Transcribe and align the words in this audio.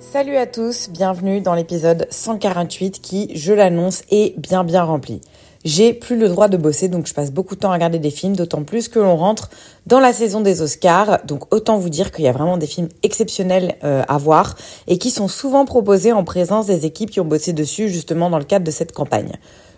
Salut 0.00 0.36
à 0.36 0.46
tous, 0.46 0.88
bienvenue 0.88 1.42
dans 1.42 1.54
l'épisode 1.54 2.06
148 2.08 3.02
qui, 3.02 3.36
je 3.36 3.52
l'annonce, 3.52 4.02
est 4.10 4.34
bien 4.38 4.64
bien 4.64 4.82
rempli. 4.82 5.20
J'ai 5.62 5.92
plus 5.92 6.16
le 6.16 6.26
droit 6.26 6.48
de 6.48 6.56
bosser, 6.56 6.88
donc 6.88 7.06
je 7.06 7.12
passe 7.12 7.30
beaucoup 7.30 7.54
de 7.54 7.60
temps 7.60 7.70
à 7.70 7.74
regarder 7.74 7.98
des 7.98 8.10
films, 8.10 8.34
d'autant 8.34 8.64
plus 8.64 8.88
que 8.88 8.98
l'on 8.98 9.14
rentre 9.14 9.50
dans 9.86 10.00
la 10.00 10.14
saison 10.14 10.40
des 10.40 10.62
Oscars. 10.62 11.20
Donc 11.26 11.54
autant 11.54 11.76
vous 11.76 11.90
dire 11.90 12.12
qu'il 12.12 12.24
y 12.24 12.28
a 12.28 12.32
vraiment 12.32 12.56
des 12.56 12.66
films 12.66 12.88
exceptionnels 13.02 13.76
euh, 13.84 14.02
à 14.08 14.16
voir 14.16 14.56
et 14.86 14.96
qui 14.96 15.10
sont 15.10 15.28
souvent 15.28 15.66
proposés 15.66 16.12
en 16.12 16.24
présence 16.24 16.66
des 16.66 16.86
équipes 16.86 17.10
qui 17.10 17.20
ont 17.20 17.26
bossé 17.26 17.52
dessus 17.52 17.90
justement 17.90 18.30
dans 18.30 18.38
le 18.38 18.44
cadre 18.44 18.64
de 18.64 18.70
cette 18.70 18.92
campagne. 18.92 19.32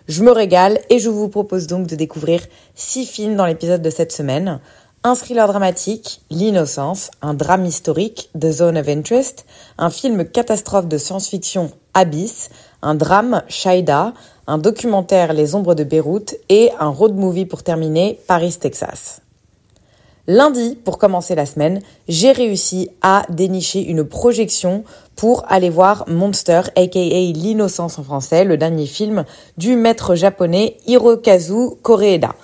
Je 0.07 0.23
me 0.23 0.31
régale 0.31 0.79
et 0.89 0.99
je 0.99 1.09
vous 1.09 1.27
propose 1.27 1.67
donc 1.67 1.87
de 1.87 1.95
découvrir 1.95 2.41
six 2.75 3.05
films 3.05 3.35
dans 3.35 3.45
l'épisode 3.45 3.81
de 3.81 3.89
cette 3.89 4.13
semaine. 4.13 4.61
Un 5.05 5.15
thriller 5.15 5.49
dramatique, 5.49 6.21
L'innocence, 6.29 7.11
un 7.21 7.33
drame 7.33 7.65
historique, 7.65 8.29
The 8.39 8.51
Zone 8.51 8.77
of 8.77 8.87
Interest, 8.87 9.45
un 9.77 9.89
film 9.89 10.23
catastrophe 10.23 10.87
de 10.87 10.97
science-fiction, 10.97 11.71
Abyss, 11.93 12.49
un 12.81 12.95
drame, 12.95 13.43
Shaida, 13.49 14.13
un 14.47 14.57
documentaire, 14.57 15.33
Les 15.33 15.55
ombres 15.55 15.75
de 15.75 15.83
Beyrouth, 15.83 16.35
et 16.47 16.71
un 16.79 16.87
road 16.87 17.15
movie 17.15 17.45
pour 17.45 17.63
terminer, 17.63 18.17
Paris, 18.27 18.55
Texas. 18.57 19.19
Lundi, 20.27 20.77
pour 20.85 20.97
commencer 20.97 21.35
la 21.35 21.45
semaine, 21.45 21.81
j'ai 22.07 22.31
réussi 22.31 22.89
à 23.01 23.25
dénicher 23.27 23.81
une 23.81 24.05
projection 24.05 24.85
pour 25.17 25.43
aller 25.51 25.69
voir 25.69 26.05
Monster, 26.07 26.61
aka 26.77 26.99
L'innocence 27.01 27.99
en 27.99 28.03
français, 28.03 28.45
le 28.45 28.55
dernier 28.55 28.85
film 28.85 29.25
du 29.57 29.75
maître 29.75 30.15
japonais 30.15 30.77
Hirokazu 30.87 31.71
Koreeda. 31.81 32.35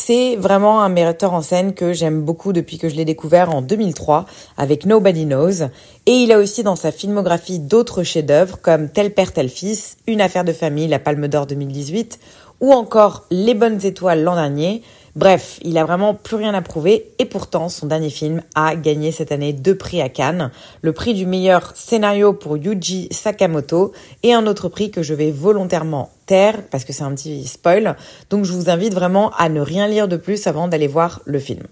C'est 0.00 0.36
vraiment 0.36 0.80
un 0.82 0.88
metteur 0.88 1.34
en 1.34 1.42
scène 1.42 1.74
que 1.74 1.92
j'aime 1.92 2.22
beaucoup 2.22 2.52
depuis 2.52 2.78
que 2.78 2.88
je 2.88 2.94
l'ai 2.94 3.04
découvert 3.04 3.52
en 3.52 3.62
2003 3.62 4.26
avec 4.56 4.86
Nobody 4.86 5.26
Knows. 5.26 5.64
Et 6.06 6.12
il 6.12 6.30
a 6.30 6.38
aussi 6.38 6.62
dans 6.62 6.76
sa 6.76 6.92
filmographie 6.92 7.58
d'autres 7.58 8.04
chefs-d'œuvre 8.04 8.60
comme 8.62 8.88
Tel 8.88 9.12
père, 9.12 9.32
tel 9.32 9.48
fils, 9.48 9.96
Une 10.06 10.20
affaire 10.20 10.44
de 10.44 10.52
famille, 10.52 10.86
la 10.86 11.00
Palme 11.00 11.26
d'Or 11.26 11.46
2018, 11.46 12.20
ou 12.60 12.72
encore 12.72 13.24
Les 13.32 13.54
bonnes 13.54 13.84
étoiles 13.84 14.22
l'an 14.22 14.36
dernier. 14.36 14.82
Bref, 15.18 15.58
il 15.62 15.76
a 15.78 15.84
vraiment 15.84 16.14
plus 16.14 16.36
rien 16.36 16.54
à 16.54 16.62
prouver 16.62 17.10
et 17.18 17.24
pourtant 17.24 17.68
son 17.68 17.86
dernier 17.86 18.08
film 18.08 18.40
a 18.54 18.76
gagné 18.76 19.10
cette 19.10 19.32
année 19.32 19.52
deux 19.52 19.74
prix 19.76 20.00
à 20.00 20.08
Cannes, 20.08 20.52
le 20.80 20.92
prix 20.92 21.12
du 21.12 21.26
meilleur 21.26 21.72
scénario 21.74 22.32
pour 22.32 22.56
Yuji 22.56 23.08
Sakamoto 23.10 23.92
et 24.22 24.32
un 24.32 24.46
autre 24.46 24.68
prix 24.68 24.92
que 24.92 25.02
je 25.02 25.14
vais 25.14 25.32
volontairement 25.32 26.12
taire 26.26 26.62
parce 26.70 26.84
que 26.84 26.92
c'est 26.92 27.02
un 27.02 27.12
petit 27.16 27.48
spoil. 27.48 27.96
Donc 28.30 28.44
je 28.44 28.52
vous 28.52 28.70
invite 28.70 28.94
vraiment 28.94 29.32
à 29.36 29.48
ne 29.48 29.60
rien 29.60 29.88
lire 29.88 30.06
de 30.06 30.16
plus 30.16 30.46
avant 30.46 30.68
d'aller 30.68 30.86
voir 30.86 31.20
le 31.24 31.40
film. 31.40 31.64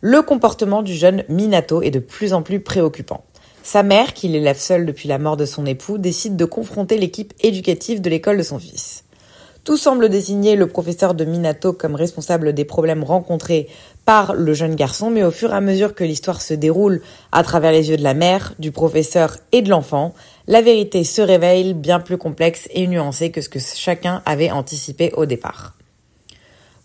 Le 0.00 0.20
comportement 0.22 0.82
du 0.82 0.94
jeune 0.94 1.22
Minato 1.28 1.80
est 1.80 1.92
de 1.92 2.00
plus 2.00 2.32
en 2.32 2.42
plus 2.42 2.58
préoccupant. 2.58 3.22
Sa 3.62 3.84
mère, 3.84 4.14
qui 4.14 4.26
l'élève 4.26 4.58
seule 4.58 4.84
depuis 4.84 5.08
la 5.08 5.18
mort 5.18 5.36
de 5.36 5.44
son 5.44 5.64
époux, 5.64 5.96
décide 5.96 6.34
de 6.34 6.44
confronter 6.44 6.98
l'équipe 6.98 7.34
éducative 7.40 8.00
de 8.00 8.10
l'école 8.10 8.38
de 8.38 8.42
son 8.42 8.58
fils. 8.58 9.04
Tout 9.64 9.76
semble 9.76 10.08
désigner 10.08 10.56
le 10.56 10.66
professeur 10.66 11.14
de 11.14 11.24
Minato 11.24 11.72
comme 11.72 11.94
responsable 11.94 12.52
des 12.52 12.64
problèmes 12.64 13.04
rencontrés 13.04 13.68
par 14.04 14.34
le 14.34 14.54
jeune 14.54 14.74
garçon, 14.74 15.08
mais 15.08 15.22
au 15.22 15.30
fur 15.30 15.52
et 15.52 15.56
à 15.56 15.60
mesure 15.60 15.94
que 15.94 16.02
l'histoire 16.02 16.42
se 16.42 16.54
déroule 16.54 17.00
à 17.30 17.44
travers 17.44 17.70
les 17.70 17.88
yeux 17.88 17.96
de 17.96 18.02
la 18.02 18.14
mère, 18.14 18.54
du 18.58 18.72
professeur 18.72 19.36
et 19.52 19.62
de 19.62 19.70
l'enfant, 19.70 20.14
la 20.48 20.62
vérité 20.62 21.04
se 21.04 21.22
révèle 21.22 21.74
bien 21.74 22.00
plus 22.00 22.18
complexe 22.18 22.68
et 22.72 22.88
nuancée 22.88 23.30
que 23.30 23.40
ce 23.40 23.48
que 23.48 23.60
chacun 23.60 24.20
avait 24.26 24.50
anticipé 24.50 25.12
au 25.16 25.26
départ. 25.26 25.74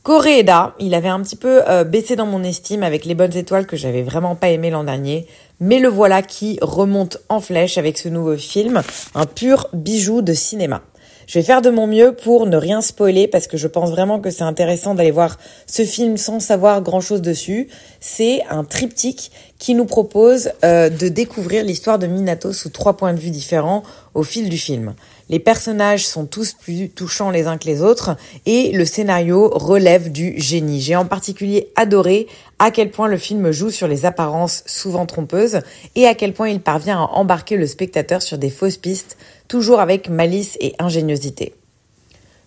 Koreeda, 0.04 0.76
il 0.80 0.94
avait 0.94 1.10
un 1.10 1.22
petit 1.22 1.36
peu 1.36 1.68
euh, 1.68 1.84
baissé 1.84 2.16
dans 2.16 2.28
mon 2.28 2.44
estime 2.44 2.84
avec 2.84 3.06
les 3.06 3.16
bonnes 3.16 3.36
étoiles 3.36 3.66
que 3.66 3.76
j'avais 3.76 4.04
vraiment 4.04 4.36
pas 4.36 4.50
aimé 4.50 4.70
l'an 4.70 4.84
dernier, 4.84 5.26
mais 5.60 5.80
le 5.80 5.90
voilà 5.90 6.22
qui 6.22 6.60
remonte 6.62 7.18
en 7.28 7.42
flèche 7.42 7.80
avec 7.80 7.98
ce 7.98 8.08
nouveau 8.08 8.38
film, 8.38 8.84
un 9.16 9.26
pur 9.26 9.68
bijou 9.74 10.22
de 10.22 10.34
cinéma. 10.34 10.84
Je 11.28 11.40
vais 11.40 11.44
faire 11.44 11.62
de 11.62 11.70
mon 11.70 11.88
mieux 11.88 12.14
pour 12.14 12.46
ne 12.48 12.56
rien 12.56 12.80
spoiler 12.80 13.28
parce 13.28 13.48
que 13.48 13.58
je 13.58 13.68
pense 13.68 13.92
vraiment 13.92 14.22
que 14.22 14.30
c'est 14.30 14.46
intéressant 14.46 14.96
d'aller 14.96 15.12
voir 15.12 15.38
ce 15.66 15.84
film 15.84 16.16
sans 16.16 16.40
savoir 16.40 16.82
grand 16.82 17.02
chose 17.02 17.22
dessus. 17.22 17.68
C'est 18.00 18.44
un 18.50 18.64
triptyque 18.64 19.30
qui 19.60 19.76
nous 19.76 19.84
propose 19.84 20.52
euh, 20.64 20.90
de 20.90 21.10
découvrir 21.10 21.66
l'histoire 21.66 22.00
de 22.00 22.08
Minato 22.08 22.54
sous 22.54 22.70
trois 22.70 22.96
points 22.96 23.14
de 23.14 23.20
vue 23.20 23.30
différents 23.30 23.84
au 24.14 24.24
fil 24.24 24.48
du 24.48 24.58
film. 24.58 24.96
Les 25.30 25.40
personnages 25.40 26.08
sont 26.08 26.26
tous 26.26 26.54
plus 26.54 26.88
touchants 26.88 27.30
les 27.30 27.48
uns 27.48 27.58
que 27.58 27.68
les 27.68 27.82
autres 27.82 28.16
et 28.46 28.72
le 28.72 28.86
scénario 28.86 29.50
relève 29.50 30.10
du 30.10 30.40
génie. 30.40 30.80
J'ai 30.80 30.96
en 30.96 31.06
particulier 31.06 31.74
adoré 31.76 32.28
à 32.60 32.72
quel 32.72 32.92
point 32.92 33.08
le 33.08 33.18
film 33.18 33.52
joue 33.52 33.70
sur 33.70 33.88
les 33.88 34.06
apparences 34.06 34.64
souvent 34.66 35.06
trompeuses 35.06 35.62
et 35.96 36.08
à 36.08 36.16
quel 36.16 36.34
point 36.34 36.50
il 36.50 36.62
parvient 36.62 37.00
à 37.00 37.12
embarquer 37.14 37.58
le 37.58 37.68
spectateur 37.68 38.22
sur 38.22 38.38
des 38.38 38.50
fausses 38.50 38.78
pistes, 38.78 39.18
toujours 39.48 39.80
avec 39.80 40.10
malice 40.10 40.58
et 40.60 40.74
ingéniosité. 40.80 41.54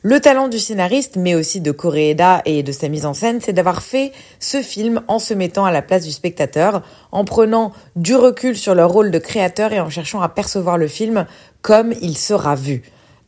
Le 0.03 0.19
talent 0.19 0.49
du 0.49 0.59
scénariste, 0.59 1.17
mais 1.17 1.35
aussi 1.35 1.61
de 1.61 1.73
Koreeda 1.73 2.41
et 2.47 2.63
de 2.63 2.73
sa 2.73 2.89
mise 2.89 3.05
en 3.05 3.13
scène, 3.13 3.41
c'est 3.43 3.53
d'avoir 3.53 3.83
fait 3.83 4.13
ce 4.39 4.63
film 4.63 5.03
en 5.09 5.19
se 5.19 5.35
mettant 5.35 5.67
à 5.67 5.73
la 5.73 5.83
place 5.83 6.07
du 6.07 6.11
spectateur, 6.11 6.83
en 7.13 7.27
prenant 7.27 7.73
du 7.97 8.17
recul 8.17 8.57
sur 8.57 8.75
leur 8.75 8.91
rôle 8.91 9.11
de 9.11 9.19
créateur 9.19 9.75
et 9.75 9.81
en 9.81 9.91
cherchant 9.91 10.23
à 10.23 10.31
percevoir 10.31 10.79
le 10.79 10.89
film 10.89 11.27
comme 11.61 11.93
il 12.01 12.17
sera 12.17 12.55
vu. 12.55 12.83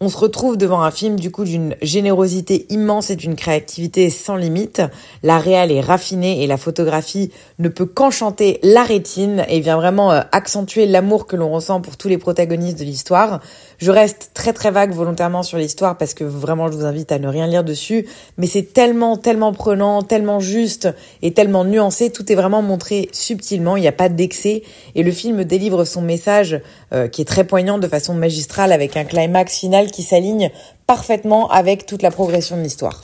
On 0.05 0.09
se 0.09 0.19
retrouve 0.19 0.57
devant 0.57 0.83
un 0.83 0.91
film 0.91 1.15
du 1.15 1.31
coup 1.31 1.45
d'une 1.45 1.77
générosité 1.81 2.67
immense 2.71 3.11
et 3.11 3.15
d'une 3.15 3.37
créativité 3.37 4.11
sans 4.11 4.35
limite. 4.35 4.83
La 5.23 5.39
réelle 5.39 5.71
est 5.71 5.81
raffinée 5.81 6.43
et 6.43 6.49
la 6.49 6.57
photographie 6.57 7.31
ne 7.61 7.69
peut 7.69 7.87
qu'enchanter 7.87 8.59
la 8.65 8.83
rétine 8.83 9.45
et 9.49 9.61
vient 9.61 9.77
vraiment 9.77 10.11
euh, 10.11 10.23
accentuer 10.33 10.87
l'amour 10.87 11.29
que 11.29 11.37
l'on 11.37 11.53
ressent 11.53 11.81
pour 11.81 11.97
tous 11.97 12.09
les 12.09 12.19
protagonistes 12.19 12.81
de 12.81 12.85
l'histoire. 12.85 13.39
Je 13.83 13.91
reste 13.91 14.31
très 14.33 14.53
très 14.53 14.71
vague 14.71 14.93
volontairement 14.93 15.43
sur 15.43 15.59
l'histoire 15.59 15.99
parce 15.99 16.15
que 16.15 16.23
vraiment 16.23 16.71
je 16.71 16.77
vous 16.77 16.85
invite 16.85 17.11
à 17.11 17.19
ne 17.19 17.27
rien 17.27 17.49
lire 17.49 17.65
dessus, 17.65 18.07
mais 18.39 18.47
c'est 18.47 18.73
tellement 18.73 19.17
tellement 19.17 19.53
prenant, 19.53 20.03
tellement 20.03 20.39
juste 20.39 20.89
et 21.21 21.35
tellement 21.35 21.65
nuancé, 21.65 22.11
tout 22.11 22.31
est 22.31 22.37
vraiment 22.37 22.63
montré 22.63 23.09
subtilement, 23.11 23.77
il 23.77 23.81
n'y 23.81 23.89
a 23.89 23.93
pas 23.93 24.09
d'excès. 24.09 24.63
Et 24.95 25.03
le 25.03 25.11
film 25.11 25.43
délivre 25.43 25.85
son 25.85 26.01
message 26.01 26.61
euh, 26.93 27.09
qui 27.09 27.23
est 27.23 27.25
très 27.25 27.43
poignant 27.43 27.79
de 27.79 27.89
façon 27.89 28.15
magistrale 28.15 28.71
avec 28.71 28.97
un 28.97 29.03
climax 29.03 29.59
final 29.59 29.91
qui 29.91 30.05
s'aligne 30.05 30.53
parfaitement 30.87 31.51
avec 31.51 31.85
toute 31.85 32.03
la 32.03 32.13
progression 32.13 32.57
de 32.57 32.63
l'histoire. 32.63 33.03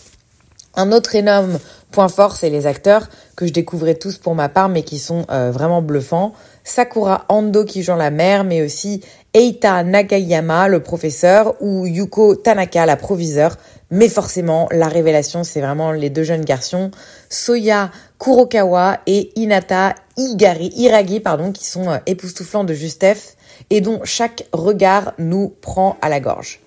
Un 0.78 0.92
autre 0.92 1.16
énorme 1.16 1.58
point 1.90 2.06
fort, 2.06 2.36
c'est 2.36 2.50
les 2.50 2.68
acteurs 2.68 3.08
que 3.34 3.48
je 3.48 3.52
découvrais 3.52 3.96
tous 3.96 4.16
pour 4.16 4.36
ma 4.36 4.48
part, 4.48 4.68
mais 4.68 4.84
qui 4.84 5.00
sont 5.00 5.26
euh, 5.28 5.50
vraiment 5.50 5.82
bluffants. 5.82 6.32
Sakura 6.62 7.24
Ando 7.28 7.64
qui 7.64 7.82
joue 7.82 7.96
la 7.96 8.12
mère, 8.12 8.44
mais 8.44 8.62
aussi 8.62 9.00
Eita 9.34 9.82
Nagayama, 9.82 10.68
le 10.68 10.78
professeur, 10.78 11.56
ou 11.60 11.84
Yuko 11.84 12.36
Tanaka, 12.36 12.86
la 12.86 12.94
proviseure. 12.94 13.56
Mais 13.90 14.08
forcément, 14.08 14.68
la 14.70 14.86
révélation, 14.86 15.42
c'est 15.42 15.60
vraiment 15.60 15.90
les 15.90 16.10
deux 16.10 16.22
jeunes 16.22 16.44
garçons, 16.44 16.92
Soya 17.28 17.90
Kurokawa 18.20 18.98
et 19.08 19.32
Inata 19.34 19.96
Igari, 20.16 20.72
Iragi, 20.76 21.18
pardon, 21.18 21.50
qui 21.50 21.66
sont 21.66 21.90
euh, 21.90 21.96
époustouflants 22.06 22.62
de 22.62 22.74
justesse 22.74 23.36
et 23.70 23.81
dont 23.81 23.98
chaque 24.04 24.46
regard 24.52 25.12
nous 25.19 25.52
prend 25.60 25.96
à 26.02 26.08
la 26.08 26.20
gorge. 26.20 26.60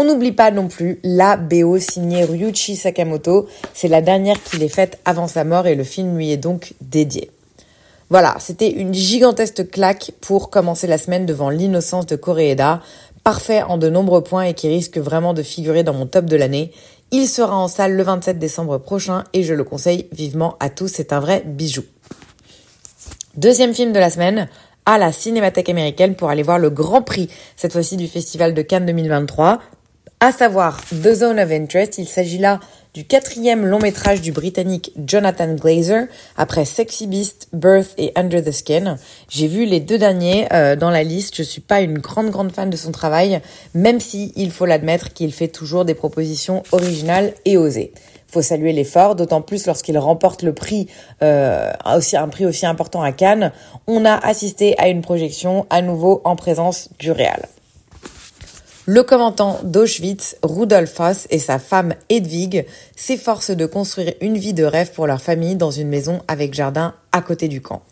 On 0.00 0.04
n'oublie 0.04 0.30
pas 0.30 0.52
non 0.52 0.68
plus 0.68 1.00
la 1.02 1.36
BO 1.36 1.76
signée 1.80 2.24
Ryuichi 2.24 2.76
Sakamoto. 2.76 3.48
C'est 3.74 3.88
la 3.88 4.00
dernière 4.00 4.40
qu'il 4.40 4.62
ait 4.62 4.68
faite 4.68 5.00
avant 5.04 5.26
sa 5.26 5.42
mort 5.42 5.66
et 5.66 5.74
le 5.74 5.82
film 5.82 6.16
lui 6.16 6.30
est 6.30 6.36
donc 6.36 6.74
dédié. 6.80 7.32
Voilà, 8.08 8.36
c'était 8.38 8.70
une 8.70 8.94
gigantesque 8.94 9.68
claque 9.68 10.12
pour 10.20 10.50
commencer 10.50 10.86
la 10.86 10.98
semaine 10.98 11.26
devant 11.26 11.50
l'innocence 11.50 12.06
de 12.06 12.14
Koreeda, 12.14 12.80
parfait 13.24 13.62
en 13.62 13.76
de 13.76 13.88
nombreux 13.88 14.22
points 14.22 14.44
et 14.44 14.54
qui 14.54 14.68
risque 14.68 14.98
vraiment 14.98 15.34
de 15.34 15.42
figurer 15.42 15.82
dans 15.82 15.94
mon 15.94 16.06
top 16.06 16.26
de 16.26 16.36
l'année. 16.36 16.70
Il 17.10 17.26
sera 17.26 17.56
en 17.56 17.66
salle 17.66 17.96
le 17.96 18.02
27 18.04 18.38
décembre 18.38 18.78
prochain 18.78 19.24
et 19.32 19.42
je 19.42 19.52
le 19.52 19.64
conseille 19.64 20.06
vivement 20.12 20.54
à 20.60 20.70
tous, 20.70 20.86
c'est 20.86 21.12
un 21.12 21.18
vrai 21.18 21.42
bijou. 21.44 21.82
Deuxième 23.34 23.74
film 23.74 23.92
de 23.92 23.98
la 23.98 24.10
semaine, 24.10 24.48
à 24.86 24.96
la 24.96 25.10
Cinémathèque 25.10 25.68
américaine 25.68 26.14
pour 26.14 26.30
aller 26.30 26.44
voir 26.44 26.60
le 26.60 26.70
Grand 26.70 27.02
Prix, 27.02 27.28
cette 27.56 27.72
fois-ci 27.72 27.96
du 27.96 28.06
Festival 28.06 28.54
de 28.54 28.62
Cannes 28.62 28.86
2023, 28.86 29.60
à 30.20 30.32
savoir 30.32 30.80
The 30.90 31.14
Zone 31.14 31.38
of 31.38 31.50
Interest. 31.50 31.98
Il 31.98 32.08
s'agit 32.08 32.38
là 32.38 32.60
du 32.94 33.04
quatrième 33.04 33.64
long 33.64 33.78
métrage 33.78 34.20
du 34.20 34.32
Britannique 34.32 34.92
Jonathan 35.06 35.54
Glazer, 35.54 36.06
après 36.36 36.64
Sexy 36.64 37.06
Beast, 37.06 37.48
Birth 37.52 37.94
et 37.98 38.12
Under 38.16 38.42
the 38.42 38.50
Skin. 38.50 38.96
J'ai 39.28 39.46
vu 39.46 39.64
les 39.64 39.80
deux 39.80 39.98
derniers 39.98 40.48
euh, 40.52 40.74
dans 40.74 40.90
la 40.90 41.04
liste. 41.04 41.36
Je 41.36 41.42
suis 41.42 41.60
pas 41.60 41.80
une 41.80 41.98
grande 41.98 42.30
grande 42.30 42.50
fan 42.50 42.70
de 42.70 42.76
son 42.76 42.90
travail, 42.90 43.40
même 43.74 44.00
si 44.00 44.32
il 44.36 44.50
faut 44.50 44.66
l'admettre 44.66 45.12
qu'il 45.12 45.32
fait 45.32 45.48
toujours 45.48 45.84
des 45.84 45.94
propositions 45.94 46.62
originales 46.72 47.34
et 47.44 47.56
osées 47.56 47.92
faut 48.30 48.42
saluer 48.42 48.72
l'effort, 48.72 49.14
d'autant 49.14 49.40
plus 49.40 49.66
lorsqu'il 49.66 49.96
remporte 49.96 50.42
le 50.42 50.52
prix, 50.52 50.86
euh, 51.22 51.72
aussi 51.96 52.14
un 52.16 52.28
prix 52.28 52.44
aussi 52.44 52.66
important 52.66 53.00
à 53.00 53.10
Cannes. 53.12 53.52
On 53.86 54.04
a 54.04 54.14
assisté 54.14 54.78
à 54.78 54.88
une 54.88 55.00
projection 55.00 55.66
à 55.70 55.80
nouveau 55.80 56.20
en 56.24 56.36
présence 56.36 56.90
du 56.98 57.10
Réal. 57.10 57.48
Le 58.90 59.02
commandant 59.02 59.60
d'Auschwitz, 59.64 60.36
Rudolf 60.42 60.98
Haas, 60.98 61.26
et 61.28 61.38
sa 61.38 61.58
femme 61.58 61.92
Hedwig 62.08 62.64
s'efforcent 62.96 63.50
de 63.50 63.66
construire 63.66 64.14
une 64.22 64.38
vie 64.38 64.54
de 64.54 64.64
rêve 64.64 64.92
pour 64.92 65.06
leur 65.06 65.20
famille 65.20 65.56
dans 65.56 65.70
une 65.70 65.88
maison 65.88 66.22
avec 66.26 66.54
jardin 66.54 66.94
à 67.12 67.20
côté 67.20 67.48
du 67.48 67.60
camp. 67.60 67.82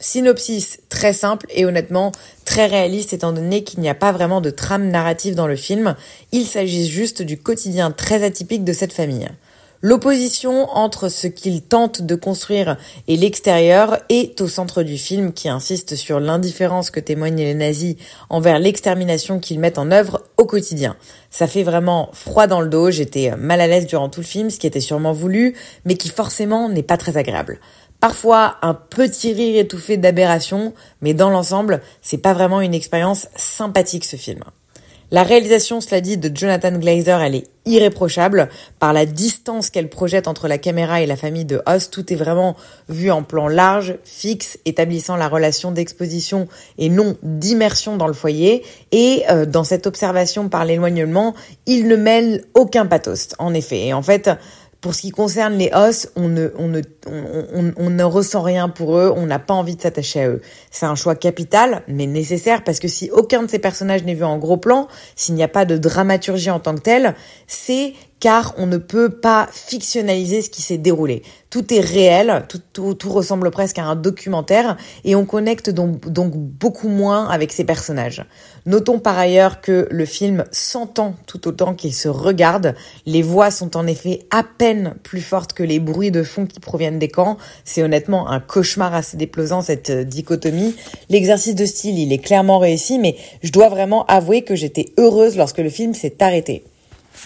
Synopsis 0.00 0.80
très 0.88 1.12
simple 1.12 1.46
et 1.50 1.64
honnêtement 1.64 2.10
très 2.44 2.66
réaliste 2.66 3.12
étant 3.12 3.32
donné 3.32 3.62
qu'il 3.62 3.78
n'y 3.78 3.88
a 3.88 3.94
pas 3.94 4.10
vraiment 4.10 4.40
de 4.40 4.50
trame 4.50 4.88
narrative 4.88 5.36
dans 5.36 5.46
le 5.46 5.54
film, 5.54 5.94
il 6.32 6.46
s'agit 6.46 6.88
juste 6.88 7.22
du 7.22 7.38
quotidien 7.38 7.92
très 7.92 8.24
atypique 8.24 8.64
de 8.64 8.72
cette 8.72 8.92
famille. 8.92 9.28
L'opposition 9.80 10.68
entre 10.70 11.08
ce 11.08 11.28
qu'il 11.28 11.62
tente 11.62 12.02
de 12.02 12.16
construire 12.16 12.76
et 13.06 13.16
l'extérieur 13.16 13.98
est 14.08 14.40
au 14.40 14.48
centre 14.48 14.82
du 14.82 14.98
film 14.98 15.32
qui 15.32 15.48
insiste 15.48 15.94
sur 15.94 16.18
l'indifférence 16.18 16.90
que 16.90 16.98
témoignent 16.98 17.36
les 17.36 17.54
nazis 17.54 17.94
envers 18.28 18.58
l'extermination 18.58 19.38
qu'ils 19.38 19.60
mettent 19.60 19.78
en 19.78 19.92
œuvre 19.92 20.24
au 20.36 20.46
quotidien. 20.46 20.96
Ça 21.30 21.46
fait 21.46 21.62
vraiment 21.62 22.10
froid 22.12 22.48
dans 22.48 22.60
le 22.60 22.68
dos, 22.68 22.90
j'étais 22.90 23.36
mal 23.36 23.60
à 23.60 23.68
l'aise 23.68 23.86
durant 23.86 24.08
tout 24.08 24.20
le 24.20 24.26
film, 24.26 24.50
ce 24.50 24.58
qui 24.58 24.66
était 24.66 24.80
sûrement 24.80 25.12
voulu, 25.12 25.54
mais 25.84 25.94
qui 25.94 26.08
forcément 26.08 26.68
n'est 26.68 26.82
pas 26.82 26.96
très 26.96 27.16
agréable. 27.16 27.60
Parfois 28.00 28.56
un 28.62 28.74
petit 28.74 29.32
rire 29.32 29.60
étouffé 29.60 29.96
d'aberration, 29.96 30.72
mais 31.02 31.14
dans 31.14 31.30
l'ensemble, 31.30 31.82
c'est 32.02 32.18
pas 32.18 32.32
vraiment 32.32 32.60
une 32.60 32.74
expérience 32.74 33.28
sympathique 33.36 34.04
ce 34.04 34.16
film. 34.16 34.42
La 35.10 35.22
réalisation, 35.22 35.80
cela 35.80 36.02
dit, 36.02 36.18
de 36.18 36.30
Jonathan 36.34 36.72
Glazer, 36.72 37.22
elle 37.22 37.34
est 37.34 37.46
irréprochable 37.64 38.50
par 38.78 38.92
la 38.92 39.06
distance 39.06 39.70
qu'elle 39.70 39.88
projette 39.88 40.28
entre 40.28 40.48
la 40.48 40.58
caméra 40.58 41.00
et 41.00 41.06
la 41.06 41.16
famille 41.16 41.46
de 41.46 41.62
Hoss. 41.66 41.88
Tout 41.88 42.12
est 42.12 42.16
vraiment 42.16 42.56
vu 42.90 43.10
en 43.10 43.22
plan 43.22 43.48
large, 43.48 43.96
fixe, 44.04 44.58
établissant 44.66 45.16
la 45.16 45.28
relation 45.28 45.72
d'exposition 45.72 46.46
et 46.76 46.90
non 46.90 47.16
d'immersion 47.22 47.96
dans 47.96 48.06
le 48.06 48.12
foyer. 48.12 48.62
Et 48.92 49.24
euh, 49.30 49.46
dans 49.46 49.64
cette 49.64 49.86
observation 49.86 50.50
par 50.50 50.66
l'éloignement, 50.66 51.34
il 51.64 51.88
ne 51.88 51.96
mêle 51.96 52.44
aucun 52.52 52.84
pathos, 52.84 53.28
en 53.38 53.54
effet. 53.54 53.86
Et 53.86 53.92
en 53.94 54.02
fait, 54.02 54.30
pour 54.80 54.94
ce 54.94 55.00
qui 55.02 55.10
concerne 55.10 55.54
les 55.54 55.70
os, 55.74 56.08
on 56.14 56.28
ne, 56.28 58.02
ressent 58.04 58.42
rien 58.42 58.68
pour 58.68 58.96
eux, 58.96 59.12
on 59.16 59.26
n'a 59.26 59.38
pas 59.38 59.54
envie 59.54 59.74
de 59.74 59.82
s'attacher 59.82 60.20
à 60.20 60.28
eux. 60.28 60.42
C'est 60.70 60.86
un 60.86 60.94
choix 60.94 61.16
capital, 61.16 61.82
mais 61.88 62.06
nécessaire, 62.06 62.62
parce 62.62 62.78
que 62.78 62.86
si 62.86 63.10
aucun 63.10 63.42
de 63.42 63.50
ces 63.50 63.58
personnages 63.58 64.04
n'est 64.04 64.14
vu 64.14 64.24
en 64.24 64.38
gros 64.38 64.56
plan, 64.56 64.86
s'il 65.16 65.34
n'y 65.34 65.42
a 65.42 65.48
pas 65.48 65.64
de 65.64 65.76
dramaturgie 65.76 66.50
en 66.50 66.60
tant 66.60 66.74
que 66.74 66.80
telle, 66.80 67.14
c'est 67.48 67.94
car 68.20 68.54
on 68.58 68.66
ne 68.66 68.78
peut 68.78 69.10
pas 69.10 69.48
fictionnaliser 69.52 70.42
ce 70.42 70.50
qui 70.50 70.62
s'est 70.62 70.78
déroulé. 70.78 71.22
Tout 71.50 71.72
est 71.72 71.80
réel, 71.80 72.46
tout, 72.72 72.96
ressemble 73.10 73.50
presque 73.50 73.78
à 73.78 73.84
un 73.84 73.96
documentaire 73.96 74.76
et 75.04 75.14
on 75.14 75.24
connecte 75.24 75.70
donc, 75.70 76.06
donc 76.10 76.34
beaucoup 76.36 76.88
moins 76.88 77.28
avec 77.28 77.52
ces 77.52 77.64
personnages. 77.64 78.24
Notons 78.66 78.98
par 78.98 79.16
ailleurs 79.16 79.62
que 79.62 79.88
le 79.90 80.04
film 80.04 80.44
s'entend 80.50 81.14
tout 81.26 81.48
autant 81.48 81.74
qu'il 81.74 81.94
se 81.94 82.08
regarde. 82.08 82.74
Les 83.06 83.22
voix 83.22 83.50
sont 83.50 83.78
en 83.78 83.86
effet 83.86 84.26
à 84.30 84.42
peine 84.42 84.94
plus 85.02 85.22
fortes 85.22 85.54
que 85.54 85.62
les 85.62 85.80
bruits 85.80 86.10
de 86.10 86.22
fond 86.22 86.44
qui 86.44 86.60
proviennent 86.60 86.98
des 86.98 87.08
camps. 87.08 87.38
C'est 87.64 87.82
honnêtement 87.82 88.28
un 88.28 88.40
cauchemar 88.40 88.94
assez 88.94 89.16
déplaisant 89.16 89.62
cette 89.62 89.90
dichotomie. 89.90 90.76
L'exercice 91.08 91.54
de 91.54 91.64
style, 91.64 91.98
il 91.98 92.12
est 92.12 92.18
clairement 92.18 92.58
réussi, 92.58 92.98
mais 92.98 93.16
je 93.42 93.52
dois 93.52 93.70
vraiment 93.70 94.04
avouer 94.04 94.42
que 94.42 94.54
j'étais 94.54 94.92
heureuse 94.98 95.38
lorsque 95.38 95.58
le 95.58 95.70
film 95.70 95.94
s'est 95.94 96.16
arrêté. 96.20 96.64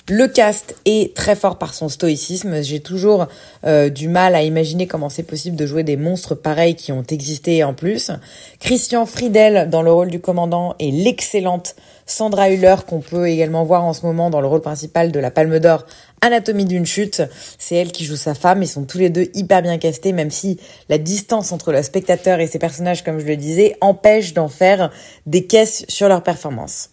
Le 0.08 0.26
cast 0.26 0.75
est 0.84 1.14
très 1.14 1.37
fort 1.37 1.58
par 1.58 1.75
son 1.75 1.88
stoïcisme. 1.88 2.60
J'ai 2.60 2.81
toujours 2.81 3.28
euh, 3.64 3.88
du 3.88 4.08
mal 4.08 4.34
à 4.34 4.43
imaginer 4.43 4.88
comment 4.88 5.08
c'est 5.08 5.22
possible 5.22 5.54
de 5.54 5.64
jouer 5.64 5.84
des 5.84 5.96
monstres 5.96 6.34
pareils 6.34 6.75
qui 6.75 6.90
ont 6.90 7.04
existé 7.08 7.62
en 7.62 7.72
plus. 7.72 8.10
Christian 8.58 9.06
Friedel 9.06 9.70
dans 9.70 9.82
le 9.82 9.93
rôle 9.93 10.10
du 10.10 10.19
commandant 10.19 10.75
et 10.81 10.90
l'excellente 10.90 11.76
Sandra 12.04 12.50
Hüller 12.50 12.75
qu'on 12.84 12.99
peut 12.99 13.28
également 13.28 13.62
voir 13.62 13.84
en 13.84 13.93
ce 13.93 14.04
moment 14.04 14.28
dans 14.28 14.40
le 14.40 14.49
rôle 14.49 14.60
principal 14.60 15.12
de 15.12 15.20
la 15.20 15.31
Palme 15.31 15.60
d'Or 15.60 15.87
Anatomie 16.20 16.64
d'une 16.64 16.84
chute. 16.84 17.22
C'est 17.56 17.76
elle 17.76 17.93
qui 17.93 18.04
joue 18.04 18.16
sa 18.16 18.34
femme. 18.34 18.60
Ils 18.60 18.69
sont 18.69 18.82
tous 18.82 18.99
les 18.99 19.08
deux 19.08 19.28
hyper 19.34 19.62
bien 19.62 19.78
castés, 19.78 20.12
même 20.12 20.32
si 20.32 20.58
la 20.88 20.99
distance 20.99 21.52
entre 21.52 21.70
le 21.70 21.81
spectateur 21.81 22.40
et 22.40 22.49
ses 22.49 22.58
personnages, 22.58 23.04
comme 23.04 23.20
je 23.20 23.26
le 23.26 23.37
disais, 23.37 23.76
empêche 23.81 24.34
d'en 24.34 24.49
faire 24.49 24.90
des 25.26 25.46
caisses 25.46 25.84
sur 25.87 26.08
leur 26.08 26.25
performance. 26.25 26.91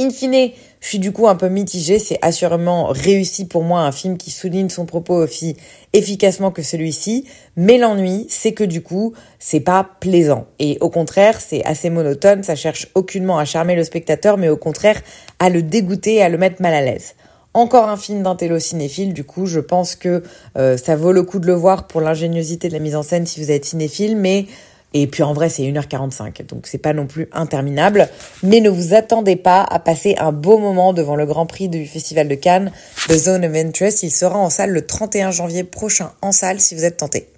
In 0.00 0.10
fine, 0.10 0.52
je 0.80 0.86
suis 0.86 1.00
du 1.00 1.10
coup 1.10 1.26
un 1.26 1.34
peu 1.34 1.48
mitigée. 1.48 1.98
C'est 1.98 2.20
assurément 2.22 2.86
réussi 2.86 3.46
pour 3.46 3.64
moi 3.64 3.80
un 3.80 3.90
film 3.90 4.16
qui 4.16 4.30
souligne 4.30 4.68
son 4.68 4.86
propos 4.86 5.14
aussi 5.14 5.56
efficacement 5.92 6.52
que 6.52 6.62
celui-ci. 6.62 7.24
Mais 7.56 7.78
l'ennui, 7.78 8.26
c'est 8.28 8.52
que 8.52 8.62
du 8.62 8.80
coup, 8.80 9.12
c'est 9.40 9.58
pas 9.58 9.90
plaisant. 9.98 10.46
Et 10.60 10.78
au 10.80 10.88
contraire, 10.88 11.40
c'est 11.40 11.64
assez 11.64 11.90
monotone. 11.90 12.44
Ça 12.44 12.54
cherche 12.54 12.86
aucunement 12.94 13.38
à 13.38 13.44
charmer 13.44 13.74
le 13.74 13.82
spectateur, 13.82 14.38
mais 14.38 14.48
au 14.48 14.56
contraire 14.56 15.02
à 15.40 15.50
le 15.50 15.62
dégoûter 15.62 16.22
à 16.22 16.28
le 16.28 16.38
mettre 16.38 16.62
mal 16.62 16.74
à 16.74 16.80
l'aise. 16.80 17.16
Encore 17.54 17.88
un 17.88 17.96
film 17.96 18.22
d'un 18.22 18.36
cinéphile, 18.60 19.12
du 19.12 19.24
coup, 19.24 19.46
je 19.46 19.58
pense 19.58 19.96
que 19.96 20.22
euh, 20.56 20.76
ça 20.76 20.94
vaut 20.94 21.10
le 21.10 21.24
coup 21.24 21.40
de 21.40 21.46
le 21.46 21.54
voir 21.54 21.88
pour 21.88 22.00
l'ingéniosité 22.00 22.68
de 22.68 22.72
la 22.72 22.78
mise 22.78 22.94
en 22.94 23.02
scène 23.02 23.26
si 23.26 23.42
vous 23.42 23.50
êtes 23.50 23.64
cinéphile, 23.64 24.16
mais 24.16 24.46
et 24.94 25.06
puis 25.06 25.22
en 25.22 25.32
vrai, 25.34 25.48
c'est 25.48 25.62
1h45, 25.62 26.46
donc 26.46 26.66
c'est 26.66 26.78
pas 26.78 26.92
non 26.92 27.06
plus 27.06 27.28
interminable. 27.32 28.08
Mais 28.42 28.60
ne 28.60 28.70
vous 28.70 28.94
attendez 28.94 29.36
pas 29.36 29.62
à 29.62 29.78
passer 29.78 30.16
un 30.18 30.32
beau 30.32 30.58
moment 30.58 30.92
devant 30.92 31.16
le 31.16 31.26
Grand 31.26 31.46
Prix 31.46 31.68
du 31.68 31.86
Festival 31.86 32.28
de 32.28 32.34
Cannes, 32.34 32.72
The 33.08 33.16
Zone 33.16 33.44
of 33.44 33.54
Interest. 33.54 34.02
Il 34.02 34.10
sera 34.10 34.38
en 34.38 34.50
salle 34.50 34.70
le 34.70 34.86
31 34.86 35.30
janvier 35.30 35.64
prochain, 35.64 36.12
en 36.22 36.32
salle 36.32 36.60
si 36.60 36.74
vous 36.74 36.84
êtes 36.84 36.96
tenté. 36.96 37.28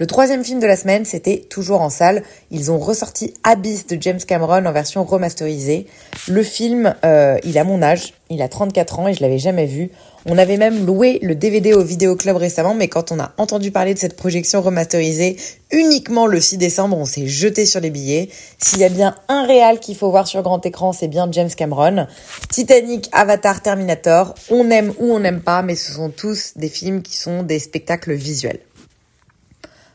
Le 0.00 0.06
troisième 0.06 0.42
film 0.42 0.60
de 0.60 0.66
la 0.66 0.76
semaine, 0.76 1.04
c'était 1.04 1.44
toujours 1.50 1.82
en 1.82 1.90
salle. 1.90 2.22
Ils 2.50 2.72
ont 2.72 2.78
ressorti 2.78 3.34
Abyss 3.44 3.86
de 3.86 3.98
James 4.00 4.18
Cameron 4.26 4.64
en 4.64 4.72
version 4.72 5.04
remasterisée. 5.04 5.86
Le 6.26 6.42
film, 6.42 6.94
euh, 7.04 7.36
il 7.44 7.58
a 7.58 7.64
mon 7.64 7.82
âge, 7.82 8.14
il 8.30 8.40
a 8.40 8.48
34 8.48 8.98
ans 8.98 9.08
et 9.08 9.12
je 9.12 9.20
l'avais 9.20 9.36
jamais 9.36 9.66
vu. 9.66 9.90
On 10.24 10.38
avait 10.38 10.56
même 10.56 10.86
loué 10.86 11.18
le 11.20 11.34
DVD 11.34 11.74
au 11.74 11.84
Vidéo 11.84 12.16
Club 12.16 12.38
récemment, 12.38 12.72
mais 12.72 12.88
quand 12.88 13.12
on 13.12 13.20
a 13.20 13.32
entendu 13.36 13.72
parler 13.72 13.92
de 13.92 13.98
cette 13.98 14.16
projection 14.16 14.62
remasterisée 14.62 15.36
uniquement 15.70 16.26
le 16.26 16.40
6 16.40 16.56
décembre, 16.56 16.96
on 16.96 17.04
s'est 17.04 17.26
jeté 17.26 17.66
sur 17.66 17.80
les 17.80 17.90
billets. 17.90 18.30
S'il 18.56 18.78
y 18.78 18.84
a 18.84 18.88
bien 18.88 19.16
un 19.28 19.46
réal 19.46 19.80
qu'il 19.80 19.96
faut 19.96 20.10
voir 20.10 20.26
sur 20.26 20.42
grand 20.42 20.64
écran, 20.64 20.94
c'est 20.94 21.08
bien 21.08 21.28
James 21.30 21.50
Cameron. 21.54 22.06
Titanic, 22.48 23.10
Avatar, 23.12 23.60
Terminator, 23.60 24.34
on 24.48 24.70
aime 24.70 24.94
ou 24.98 25.12
on 25.12 25.20
n'aime 25.20 25.42
pas, 25.42 25.60
mais 25.60 25.74
ce 25.74 25.92
sont 25.92 26.08
tous 26.08 26.54
des 26.56 26.70
films 26.70 27.02
qui 27.02 27.18
sont 27.18 27.42
des 27.42 27.58
spectacles 27.58 28.14
visuels 28.14 28.60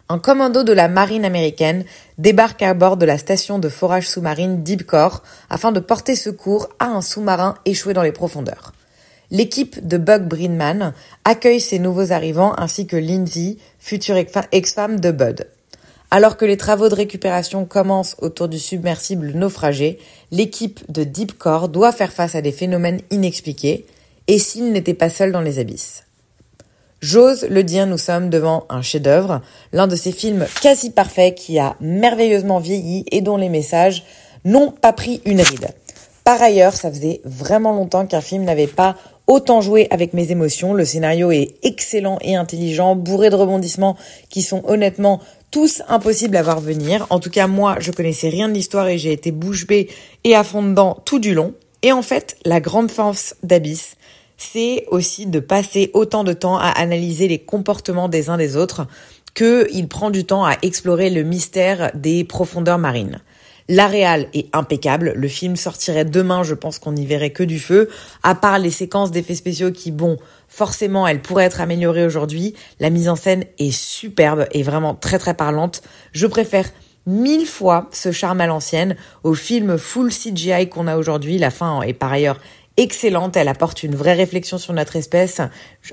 un 0.08 0.20
commando 0.20 0.64
de 0.64 0.74
la 0.74 0.88
marine 0.88 1.26
américaine 1.26 1.84
débarque 2.18 2.62
à 2.62 2.74
bord 2.74 2.98
de 2.98 3.06
la 3.06 3.18
station 3.18 3.58
de 3.58 3.70
forage 3.70 4.08
sous-marine 4.08 4.62
Deepcore 4.62 5.24
afin 5.50 5.72
de 5.72 5.80
porter 5.80 6.16
secours 6.16 6.70
à 6.80 6.86
un 6.86 7.02
sous-marin 7.02 7.56
échoué 7.66 7.94
dans 7.94 8.04
les 8.04 8.12
profondeurs. 8.12 8.74
L'équipe 9.32 9.86
de 9.86 9.98
Bug 9.98 10.28
Brinman 10.28 10.94
accueille 11.24 11.60
ces 11.60 11.80
nouveaux 11.80 12.12
arrivants 12.12 12.54
ainsi 12.58 12.86
que 12.86 12.96
Lindsay, 12.96 13.58
future 13.80 14.18
ex-femme 14.52 15.00
de 15.00 15.12
Bud. 15.12 15.48
Alors 16.12 16.38
que 16.38 16.46
les 16.46 16.58
travaux 16.58 16.88
de 16.88 16.96
récupération 16.96 17.66
commencent 17.66 18.16
autour 18.20 18.48
du 18.48 18.60
submersible 18.60 19.32
naufragé, 19.32 19.98
l'équipe 20.30 20.80
de 20.90 21.04
Deepcore 21.04 21.68
doit 21.70 21.92
faire 21.92 22.14
face 22.14 22.36
à 22.36 22.42
des 22.42 22.52
phénomènes 22.52 23.02
inexpliqués, 23.10 23.88
et 24.28 24.40
s'ils 24.40 24.72
n'étaient 24.72 24.94
pas 24.94 25.10
seuls 25.10 25.32
dans 25.32 25.42
les 25.42 25.60
abysses. 25.60 26.05
J'ose 27.08 27.46
le 27.52 27.62
dire, 27.62 27.86
nous 27.86 28.00
sommes 28.00 28.32
devant 28.32 28.66
un 28.68 28.82
chef-d'œuvre, 28.82 29.42
l'un 29.74 29.86
de 29.86 29.96
ces 29.96 30.12
films 30.12 30.48
quasi 30.60 30.90
parfaits 30.90 31.36
qui 31.36 31.60
a 31.60 31.76
merveilleusement 31.80 32.58
vieilli 32.58 33.06
et 33.12 33.22
dont 33.22 33.38
les 33.38 33.50
messages 33.50 34.06
n'ont 34.44 34.72
pas 34.72 34.92
pris 34.92 35.22
une 35.24 35.40
ride. 35.40 35.68
Par 36.24 36.42
ailleurs, 36.42 36.74
ça 36.74 36.90
faisait 36.90 37.22
vraiment 37.24 37.74
longtemps 37.74 38.08
qu'un 38.08 38.22
film 38.22 38.44
n'avait 38.44 38.66
pas 38.66 38.96
autant 39.28 39.62
joué 39.62 39.88
avec 39.92 40.16
mes 40.16 40.32
émotions. 40.32 40.74
Le 40.74 40.84
scénario 40.84 41.30
est 41.30 41.54
excellent 41.62 42.18
et 42.22 42.36
intelligent, 42.36 42.96
bourré 42.96 43.30
de 43.30 43.36
rebondissements 43.36 43.98
qui 44.32 44.42
sont 44.42 44.64
honnêtement 44.66 45.20
tous 45.52 45.84
impossibles 45.88 46.36
à 46.38 46.42
voir 46.42 46.60
venir. 46.60 47.06
En 47.12 47.20
tout 47.20 47.30
cas, 47.30 47.46
moi, 47.46 47.76
je 47.82 47.92
connaissais 47.92 48.30
rien 48.30 48.50
de 48.50 48.56
l'histoire 48.56 48.88
et 48.88 48.98
j'ai 48.98 49.12
été 49.12 49.30
bouche 49.30 49.68
bée 49.68 49.90
et 50.24 50.36
à 50.36 50.44
fond 50.44 50.64
dedans 50.64 50.98
tout 51.06 51.20
du 51.20 51.36
long. 51.36 51.54
Et 51.84 51.92
en 51.92 52.02
fait, 52.02 52.36
la 52.46 52.60
grande 52.60 52.90
force 52.90 53.36
d'Abyss, 53.44 53.96
c'est 54.38 54.86
aussi 54.90 55.26
de 55.26 55.40
passer 55.40 55.92
autant 55.94 56.24
de 56.24 56.34
temps 56.34 56.58
à 56.58 56.68
analyser 56.70 57.28
les 57.28 57.40
comportements 57.40 58.10
des 58.10 58.30
uns 58.30 58.38
des 58.38 58.58
autres 58.58 58.88
qu'il 59.34 59.88
prend 59.88 60.12
du 60.12 60.26
temps 60.26 60.46
à 60.46 60.56
explorer 60.62 61.10
le 61.10 61.24
mystère 61.24 61.92
des 61.94 62.24
profondeurs 62.24 62.78
marines. 62.78 63.20
La 63.68 63.88
réal 63.88 64.28
est 64.34 64.56
impeccable. 64.56 65.14
Le 65.16 65.28
film 65.28 65.56
sortirait 65.56 66.06
demain, 66.06 66.44
je 66.44 66.54
pense 66.54 66.78
qu'on 66.78 66.92
n'y 66.92 67.08
verrait 67.08 67.32
que 67.32 67.44
du 67.44 67.60
feu. 67.60 67.90
À 68.22 68.36
part 68.36 68.60
les 68.60 68.70
séquences 68.70 69.10
d'effets 69.10 69.34
spéciaux 69.34 69.72
qui, 69.72 69.92
bon, 69.92 70.18
forcément, 70.48 71.08
elles 71.08 71.22
pourraient 71.22 71.46
être 71.46 71.62
améliorées 71.62 72.06
aujourd'hui. 72.06 72.54
La 72.80 72.92
mise 72.92 73.10
en 73.10 73.16
scène 73.16 73.44
est 73.58 73.72
superbe 73.72 74.46
et 74.52 74.62
vraiment 74.62 74.94
très 74.94 75.18
très 75.18 75.34
parlante. 75.34 75.82
Je 76.12 76.28
préfère 76.28 76.70
mille 77.08 77.48
fois 77.48 77.90
ce 77.92 78.12
charme 78.12 78.42
à 78.42 78.48
l'ancienne 78.48 78.96
au 79.24 79.34
film 79.34 79.80
full 79.80 80.12
CGI 80.12 80.70
qu'on 80.70 80.86
a 80.86 80.96
aujourd'hui. 80.96 81.40
La 81.40 81.50
fin 81.50 81.82
est 81.82 81.94
par 81.94 82.12
ailleurs 82.12 82.40
excellente. 82.78 83.38
Elle 83.38 83.48
apporte 83.48 83.84
une 83.84 83.96
vraie 83.96 84.14
réflexion 84.14 84.58
sur 84.58 84.74
notre 84.74 84.96
espèce, 84.96 85.42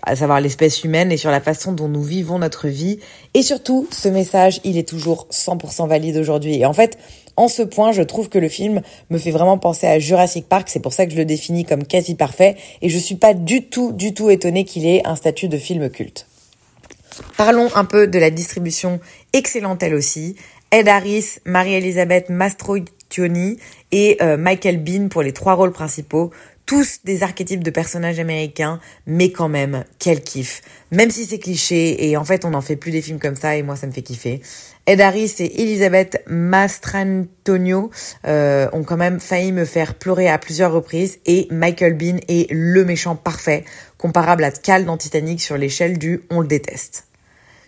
à 0.03 0.17
savoir 0.17 0.41
l'espèce 0.41 0.85
humaine 0.85 1.12
et 1.12 1.17
sur 1.17 1.31
la 1.31 1.41
façon 1.41 1.73
dont 1.73 1.89
nous 1.89 2.03
vivons 2.03 2.39
notre 2.39 2.69
vie. 2.69 2.99
Et 3.35 3.43
surtout, 3.43 3.89
ce 3.91 4.09
message, 4.09 4.61
il 4.65 4.79
est 4.79 4.89
toujours 4.89 5.27
100% 5.31 5.89
valide 5.89 6.17
aujourd'hui. 6.17 6.57
Et 6.57 6.67
en 6.67 6.73
fait, 6.73 6.99
en 7.37 7.49
ce 7.49 7.62
point, 7.62 7.93
je 7.93 8.03
trouve 8.03 8.29
que 8.29 8.39
le 8.39 8.49
film 8.49 8.83
me 9.11 9.19
fait 9.19 9.31
vraiment 9.31 9.59
penser 9.59 9.87
à 9.87 9.99
Jurassic 9.99 10.49
Park. 10.49 10.69
C'est 10.69 10.81
pour 10.81 10.93
ça 10.93 11.07
que 11.07 11.12
je 11.12 11.17
le 11.17 11.25
définis 11.25 11.65
comme 11.65 11.85
quasi 11.85 12.15
parfait. 12.15 12.57
Et 12.83 12.89
je 12.89 12.99
suis 12.99 13.17
pas 13.17 13.35
du 13.35 13.65
tout, 13.65 13.93
du 13.93 14.15
tout 14.15 14.31
étonnée 14.31 14.65
qu'il 14.65 14.87
ait 14.87 15.03
un 15.07 15.17
statut 15.17 15.49
de 15.49 15.57
film 15.57 15.89
culte. 15.91 16.27
Parlons 17.37 17.69
un 17.75 17.85
peu 17.85 18.07
de 18.07 18.19
la 18.19 18.31
distribution 18.31 19.01
excellente 19.33 19.83
elle 19.83 19.95
aussi. 19.95 20.37
Ed 20.71 20.89
Harris, 20.89 21.39
Marie-Elisabeth 21.45 22.31
Mastroianni 23.12 23.59
et 23.90 24.16
euh, 24.23 24.37
Michael 24.37 24.83
Bean 24.83 25.09
pour 25.09 25.23
les 25.23 25.33
trois 25.33 25.54
rôles 25.54 25.73
principaux 25.73 26.31
tous 26.64 27.00
des 27.04 27.23
archétypes 27.23 27.64
de 27.64 27.71
personnages 27.71 28.21
américains, 28.21 28.81
mais 29.04 29.31
quand 29.31 29.49
même, 29.49 29.85
quel 29.99 30.23
kiff. 30.23 30.62
Même 30.90 31.11
si 31.11 31.26
c'est 31.26 31.40
cliché, 31.40 32.09
et 32.09 32.16
en 32.16 32.25
fait 32.25 32.45
on 32.45 32.50
n'en 32.50 32.62
fait 32.62 32.76
plus 32.76 32.92
des 32.92 33.02
films 33.02 33.19
comme 33.19 33.35
ça, 33.35 33.57
et 33.57 33.62
moi 33.62 33.76
ça 33.76 33.87
me 33.87 33.92
fait 33.92 34.00
kiffer. 34.00 34.40
Ed 34.87 35.00
Harris 35.00 35.35
et 35.40 35.62
Elisabeth 35.62 36.23
Mastrantonio 36.28 37.90
euh, 38.26 38.69
ont 38.73 38.85
quand 38.85 38.97
même 38.97 39.21
failli 39.21 39.52
me 39.52 39.64
faire 39.64 39.95
pleurer 39.95 40.28
à 40.28 40.38
plusieurs 40.38 40.73
reprises, 40.73 41.19
et 41.26 41.47
Michael 41.50 41.95
Bean 41.95 42.19
est 42.28 42.50
le 42.50 42.85
méchant 42.85 43.16
parfait, 43.16 43.64
comparable 43.99 44.45
à 44.45 44.50
Cal 44.50 44.85
dans 44.85 44.97
Titanic 44.97 45.42
sur 45.42 45.59
l'échelle 45.59 45.99
du 45.99 46.23
on 46.31 46.40
le 46.40 46.47
déteste. 46.47 47.12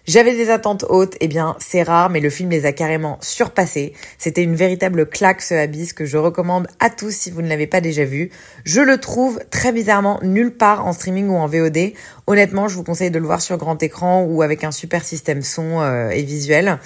J'avais 0.06 0.36
des 0.36 0.50
attentes 0.50 0.84
hautes, 0.90 1.16
eh 1.20 1.28
bien 1.28 1.56
c'est 1.58 1.82
rare, 1.82 2.10
mais 2.10 2.20
le 2.20 2.28
film 2.28 2.50
les 2.50 2.66
a 2.66 2.72
carrément 2.72 3.16
surpassées. 3.22 3.94
C'était 4.18 4.42
une 4.42 4.54
véritable 4.54 5.06
claque 5.06 5.40
ce 5.40 5.54
Abyss 5.54 5.94
que 5.94 6.04
je 6.04 6.18
recommande 6.18 6.66
à 6.78 6.90
tous 6.90 7.10
si 7.10 7.30
vous 7.30 7.40
ne 7.40 7.48
l'avez 7.48 7.66
pas 7.66 7.80
déjà 7.80 8.04
vu. 8.04 8.30
Je 8.66 8.82
le 8.82 8.98
trouve 8.98 9.40
très 9.50 9.72
bizarrement 9.72 10.20
nulle 10.22 10.54
part 10.54 10.86
en 10.86 10.92
streaming 10.92 11.28
ou 11.28 11.36
en 11.36 11.46
VOD. 11.46 11.94
Honnêtement, 12.26 12.68
je 12.68 12.74
vous 12.74 12.84
conseille 12.84 13.10
de 13.10 13.18
le 13.18 13.24
voir 13.24 13.40
sur 13.40 13.56
grand 13.56 13.82
écran 13.82 14.24
ou 14.24 14.42
avec 14.42 14.62
un 14.62 14.72
super 14.72 15.02
système 15.02 15.40
son 15.40 15.80
euh, 15.80 16.10
et 16.10 16.22
visuel. 16.22 16.78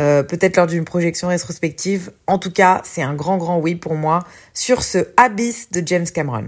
Euh, 0.00 0.24
peut-être 0.24 0.56
lors 0.56 0.66
d'une 0.66 0.84
projection 0.84 1.28
rétrospective. 1.28 2.10
En 2.26 2.38
tout 2.38 2.50
cas, 2.50 2.82
c'est 2.82 3.02
un 3.02 3.14
grand 3.14 3.36
grand 3.36 3.60
oui 3.60 3.76
pour 3.76 3.94
moi 3.94 4.24
sur 4.52 4.82
ce 4.82 4.98
Abyss 5.16 5.70
de 5.70 5.80
James 5.86 6.06
Cameron. 6.12 6.46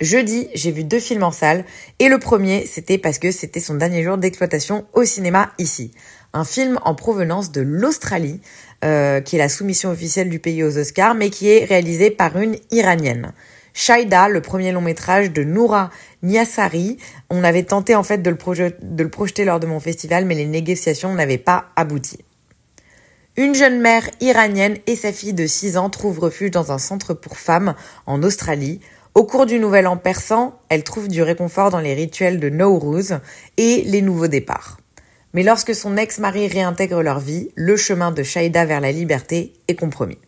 Jeudi, 0.00 0.48
j'ai 0.54 0.72
vu 0.72 0.82
deux 0.82 0.98
films 0.98 1.24
en 1.24 1.30
salle 1.30 1.66
et 1.98 2.08
le 2.08 2.18
premier, 2.18 2.64
c'était 2.64 2.96
parce 2.96 3.18
que 3.18 3.30
c'était 3.30 3.60
son 3.60 3.74
dernier 3.74 4.02
jour 4.02 4.16
d'exploitation 4.16 4.86
au 4.94 5.04
cinéma 5.04 5.52
ici. 5.58 5.92
Un 6.32 6.44
film 6.44 6.78
en 6.86 6.94
provenance 6.94 7.52
de 7.52 7.60
l'Australie, 7.60 8.40
euh, 8.82 9.20
qui 9.20 9.36
est 9.36 9.38
la 9.38 9.50
soumission 9.50 9.90
officielle 9.90 10.30
du 10.30 10.38
pays 10.38 10.64
aux 10.64 10.78
Oscars, 10.78 11.14
mais 11.14 11.28
qui 11.28 11.50
est 11.50 11.64
réalisé 11.64 12.10
par 12.10 12.38
une 12.38 12.56
Iranienne. 12.70 13.34
Shaida, 13.74 14.28
le 14.28 14.40
premier 14.40 14.72
long 14.72 14.80
métrage 14.80 15.32
de 15.32 15.44
Noura 15.44 15.90
Niassari. 16.22 16.96
On 17.28 17.44
avait 17.44 17.64
tenté 17.64 17.94
en 17.94 18.02
fait 18.02 18.18
de 18.18 18.30
le, 18.30 18.38
de 18.80 19.02
le 19.02 19.10
projeter 19.10 19.44
lors 19.44 19.60
de 19.60 19.66
mon 19.66 19.80
festival, 19.80 20.24
mais 20.24 20.34
les 20.34 20.46
négociations 20.46 21.12
n'avaient 21.12 21.36
pas 21.36 21.66
abouti. 21.76 22.18
Une 23.36 23.54
jeune 23.54 23.80
mère 23.80 24.08
iranienne 24.20 24.78
et 24.86 24.96
sa 24.96 25.12
fille 25.12 25.34
de 25.34 25.46
6 25.46 25.76
ans 25.76 25.90
trouvent 25.90 26.18
refuge 26.18 26.50
dans 26.50 26.72
un 26.72 26.78
centre 26.78 27.14
pour 27.14 27.36
femmes 27.36 27.74
en 28.06 28.22
Australie. 28.22 28.80
Au 29.16 29.24
cours 29.24 29.44
du 29.44 29.58
nouvel 29.58 29.88
an 29.88 29.96
persan, 29.96 30.56
elle 30.68 30.84
trouve 30.84 31.08
du 31.08 31.22
réconfort 31.22 31.70
dans 31.70 31.80
les 31.80 31.94
rituels 31.94 32.38
de 32.38 32.48
Nowruz 32.48 33.18
et 33.56 33.82
les 33.82 34.02
nouveaux 34.02 34.28
départs. 34.28 34.78
Mais 35.34 35.42
lorsque 35.42 35.74
son 35.74 35.96
ex-mari 35.96 36.46
réintègre 36.46 37.02
leur 37.02 37.18
vie, 37.18 37.50
le 37.56 37.76
chemin 37.76 38.12
de 38.12 38.22
Shaida 38.22 38.64
vers 38.64 38.80
la 38.80 38.92
liberté 38.92 39.52
est 39.66 39.74
compromis. 39.74 40.18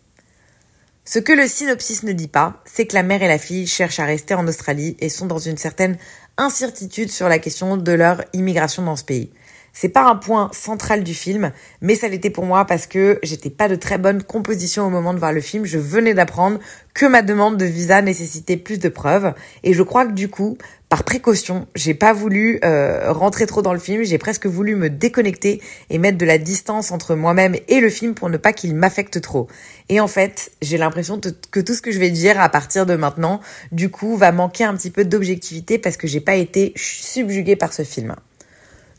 Ce 1.04 1.20
que 1.20 1.32
le 1.32 1.46
synopsis 1.46 2.02
ne 2.02 2.12
dit 2.12 2.28
pas, 2.28 2.60
c'est 2.64 2.86
que 2.86 2.94
la 2.94 3.04
mère 3.04 3.22
et 3.22 3.28
la 3.28 3.38
fille 3.38 3.68
cherchent 3.68 4.00
à 4.00 4.04
rester 4.04 4.34
en 4.34 4.48
Australie 4.48 4.96
et 4.98 5.08
sont 5.08 5.26
dans 5.26 5.38
une 5.38 5.56
certaine 5.56 5.96
incertitude 6.36 7.10
sur 7.10 7.28
la 7.28 7.38
question 7.38 7.76
de 7.76 7.92
leur 7.92 8.24
immigration 8.32 8.84
dans 8.84 8.96
ce 8.96 9.04
pays. 9.04 9.30
C'est 9.72 9.88
pas 9.88 10.04
un 10.04 10.16
point 10.16 10.50
central 10.52 11.02
du 11.02 11.14
film, 11.14 11.50
mais 11.80 11.94
ça 11.94 12.08
l'était 12.08 12.30
pour 12.30 12.44
moi 12.44 12.66
parce 12.66 12.86
que 12.86 13.18
j'étais 13.22 13.50
pas 13.50 13.68
de 13.68 13.74
très 13.74 13.96
bonne 13.96 14.22
composition 14.22 14.86
au 14.86 14.90
moment 14.90 15.14
de 15.14 15.18
voir 15.18 15.32
le 15.32 15.40
film. 15.40 15.64
Je 15.64 15.78
venais 15.78 16.14
d'apprendre 16.14 16.58
que 16.94 17.06
ma 17.06 17.22
demande 17.22 17.56
de 17.56 17.64
visa 17.64 18.02
nécessitait 18.02 18.58
plus 18.58 18.78
de 18.78 18.90
preuves 18.90 19.32
et 19.62 19.72
je 19.72 19.82
crois 19.82 20.04
que 20.04 20.12
du 20.12 20.28
coup, 20.28 20.58
par 20.90 21.04
précaution, 21.04 21.66
j'ai 21.74 21.94
pas 21.94 22.12
voulu 22.12 22.60
euh, 22.64 23.10
rentrer 23.12 23.46
trop 23.46 23.62
dans 23.62 23.72
le 23.72 23.78
film. 23.78 24.04
J'ai 24.04 24.18
presque 24.18 24.44
voulu 24.44 24.76
me 24.76 24.90
déconnecter 24.90 25.62
et 25.88 25.96
mettre 25.96 26.18
de 26.18 26.26
la 26.26 26.36
distance 26.36 26.92
entre 26.92 27.14
moi-même 27.14 27.56
et 27.68 27.80
le 27.80 27.88
film 27.88 28.12
pour 28.12 28.28
ne 28.28 28.36
pas 28.36 28.52
qu'il 28.52 28.74
m'affecte 28.74 29.22
trop. 29.22 29.48
Et 29.88 30.00
en 30.00 30.06
fait, 30.06 30.52
j'ai 30.60 30.76
l'impression 30.76 31.18
que 31.50 31.60
tout 31.60 31.72
ce 31.72 31.80
que 31.80 31.92
je 31.92 31.98
vais 31.98 32.10
dire 32.10 32.38
à 32.38 32.50
partir 32.50 32.84
de 32.84 32.94
maintenant, 32.94 33.40
du 33.72 33.88
coup, 33.88 34.18
va 34.18 34.32
manquer 34.32 34.64
un 34.64 34.74
petit 34.74 34.90
peu 34.90 35.06
d'objectivité 35.06 35.78
parce 35.78 35.96
que 35.96 36.06
j'ai 36.06 36.20
pas 36.20 36.34
été 36.36 36.74
subjuguée 36.76 37.56
par 37.56 37.72
ce 37.72 37.84
film. 37.84 38.14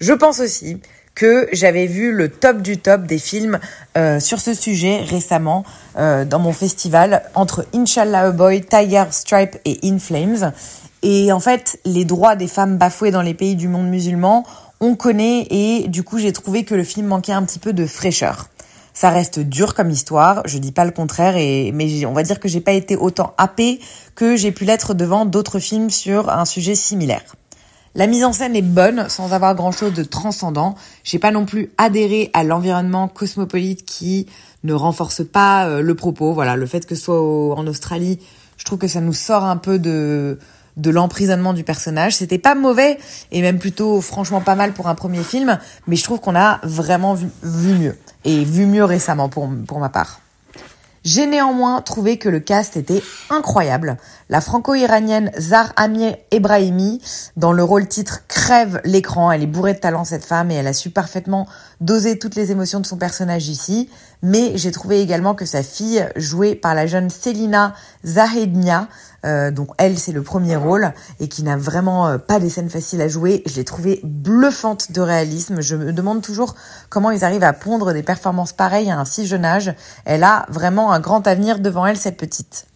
Je 0.03 0.12
pense 0.12 0.41
aussi 0.41 0.81
que 1.15 1.48
j'avais 1.53 1.88
vu 1.88 2.12
le 2.12 2.27
top 2.27 2.62
du 2.62 2.77
top 2.77 3.03
des 3.03 3.19
films 3.19 3.57
euh, 3.95 4.19
sur 4.19 4.41
ce 4.41 4.53
sujet 4.53 4.98
récemment 4.98 5.63
euh, 5.98 6.25
dans 6.25 6.39
mon 6.39 6.51
festival 6.51 7.24
entre 7.36 7.65
Inshallah 7.74 8.19
a 8.19 8.31
Boy, 8.31 8.65
Tiger 8.65 9.05
Stripe 9.12 9.55
et 9.63 9.79
In 9.86 10.00
Flames. 10.00 10.51
Et 11.03 11.31
en 11.31 11.39
fait, 11.39 11.79
les 11.86 12.03
droits 12.03 12.36
des 12.36 12.50
femmes 12.50 12.77
bafoués 12.77 13.12
dans 13.12 13.22
les 13.22 13.33
pays 13.33 13.55
du 13.55 13.69
monde 13.69 13.88
musulman, 13.88 14.45
on 14.81 14.95
connaît 14.95 15.48
et 15.50 15.88
du 15.88 16.03
coup 16.03 16.17
j'ai 16.17 16.33
trouvé 16.33 16.65
que 16.65 16.75
le 16.75 16.83
film 16.83 17.07
manquait 17.07 17.31
un 17.31 17.43
petit 17.43 17.60
peu 17.60 17.72
de 17.72 17.86
fraîcheur. 17.86 18.50
Ça 18.93 19.10
reste 19.10 19.39
dur 19.39 19.74
comme 19.74 19.89
histoire, 19.89 20.43
je 20.45 20.57
dis 20.57 20.74
pas 20.74 20.83
le 20.83 20.91
contraire, 20.91 21.38
et, 21.38 21.72
mais 21.72 22.05
on 22.05 22.12
va 22.12 22.24
dire 22.24 22.41
que 22.41 22.50
j'ai 22.50 22.62
pas 22.62 22.74
été 22.74 22.98
autant 22.98 23.33
happée 23.38 23.79
que 24.15 24.36
j'ai 24.36 24.51
pu 24.51 24.65
l'être 24.65 24.93
devant 24.93 25.25
d'autres 25.25 25.60
films 25.60 25.89
sur 25.89 26.29
un 26.29 26.43
sujet 26.43 26.75
similaire. 26.75 27.24
La 27.95 28.07
mise 28.07 28.23
en 28.23 28.33
scène 28.33 28.55
est 28.55 28.63
bonne 28.63 29.07
sans 29.07 29.33
avoir 29.33 29.53
grand 29.53 29.71
chose 29.71 29.93
de 29.93 30.03
transcendant. 30.03 30.73
J'ai 31.03 31.19
pas 31.19 31.29
non 31.29 31.45
plus 31.45 31.69
adhéré 31.77 32.31
à 32.33 32.43
l'environnement 32.43 33.07
cosmopolite 33.07 33.85
qui 33.85 34.25
ne 34.63 34.73
renforce 34.73 35.23
pas 35.23 35.67
euh, 35.67 35.81
le 35.83 35.93
propos. 35.93 36.33
Voilà, 36.33 36.55
le 36.55 36.65
fait 36.65 36.88
que 36.88 36.95
ce 36.95 37.03
soit 37.03 37.21
en 37.55 37.67
Australie, 37.67 38.19
je 38.57 38.65
trouve 38.65 38.79
que 38.79 38.88
ça 38.88 39.00
nous 39.00 39.13
sort 39.13 39.43
un 39.43 39.57
peu 39.57 39.77
de 39.77 40.39
de 40.75 40.89
l'emprisonnement 40.89 41.53
du 41.53 41.63
personnage. 41.63 42.15
C'était 42.15 42.39
pas 42.39 42.55
mauvais 42.55 42.97
et 43.31 43.43
même 43.43 43.59
plutôt 43.59 44.01
franchement 44.01 44.41
pas 44.41 44.55
mal 44.55 44.73
pour 44.73 44.88
un 44.88 44.95
premier 44.95 45.23
film, 45.23 45.59
mais 45.85 45.95
je 45.95 46.03
trouve 46.03 46.19
qu'on 46.19 46.35
a 46.35 46.59
vraiment 46.63 47.13
vu, 47.13 47.27
vu 47.43 47.75
mieux 47.75 47.95
et 48.25 48.43
vu 48.43 48.65
mieux 48.65 48.83
récemment 48.83 49.29
pour 49.29 49.47
pour 49.67 49.79
ma 49.79 49.89
part. 49.89 50.19
J'ai 51.03 51.27
néanmoins 51.27 51.81
trouvé 51.81 52.17
que 52.17 52.29
le 52.29 52.39
cast 52.39 52.77
était 52.77 53.03
incroyable. 53.29 53.98
La 54.29 54.39
franco-iranienne 54.39 55.31
Zar 55.38 55.74
Amir 55.75 56.15
Ebrahimi, 56.31 57.01
dans 57.36 57.51
le 57.51 57.62
rôle 57.62 57.89
titre, 57.89 58.22
crève 58.29 58.79
l'écran. 58.86 59.29
Elle 59.29 59.43
est 59.43 59.48
bourrée 59.48 59.74
de 59.74 59.79
talent, 59.79 60.05
cette 60.05 60.24
femme, 60.24 60.50
et 60.50 60.55
elle 60.55 60.67
a 60.67 60.72
su 60.72 60.91
parfaitement 60.91 61.45
doser 61.81 62.17
toutes 62.17 62.36
les 62.36 62.51
émotions 62.51 62.79
de 62.79 62.86
son 62.86 62.95
personnage 62.95 63.50
ici. 63.50 63.89
Mais 64.22 64.57
j'ai 64.57 64.72
trouvé 64.72 65.01
également 65.01 65.36
que 65.36 65.43
sa 65.43 65.62
fille, 65.62 66.07
jouée 66.15 66.55
par 66.55 66.74
la 66.74 66.88
jeune 66.88 67.10
Selina 67.10 67.74
Zahednia, 68.05 68.88
euh, 69.25 69.51
donc 69.51 69.69
elle 69.77 69.97
c'est 69.97 70.11
le 70.11 70.21
premier 70.21 70.55
rôle 70.55 70.93
et 71.19 71.27
qui 71.27 71.43
n'a 71.43 71.57
vraiment 71.57 72.07
euh, 72.07 72.17
pas 72.17 72.39
des 72.39 72.49
scènes 72.49 72.69
faciles 72.69 73.01
à 73.01 73.07
jouer. 73.07 73.43
Je 73.45 73.55
l'ai 73.55 73.63
trouvée 73.63 74.01
bluffante 74.03 74.91
de 74.91 75.01
réalisme. 75.01 75.61
Je 75.61 75.75
me 75.75 75.93
demande 75.93 76.21
toujours 76.21 76.55
comment 76.89 77.11
ils 77.11 77.23
arrivent 77.23 77.43
à 77.43 77.53
pondre 77.53 77.93
des 77.93 78.03
performances 78.03 78.53
pareilles 78.53 78.91
à 78.91 78.99
un 78.99 79.05
si 79.05 79.25
jeune 79.25 79.45
âge. 79.45 79.73
Elle 80.05 80.23
a 80.23 80.45
vraiment 80.49 80.91
un 80.91 80.99
grand 80.99 81.25
avenir 81.27 81.59
devant 81.59 81.85
elle 81.85 81.97
cette 81.97 82.17
petite. 82.17 82.67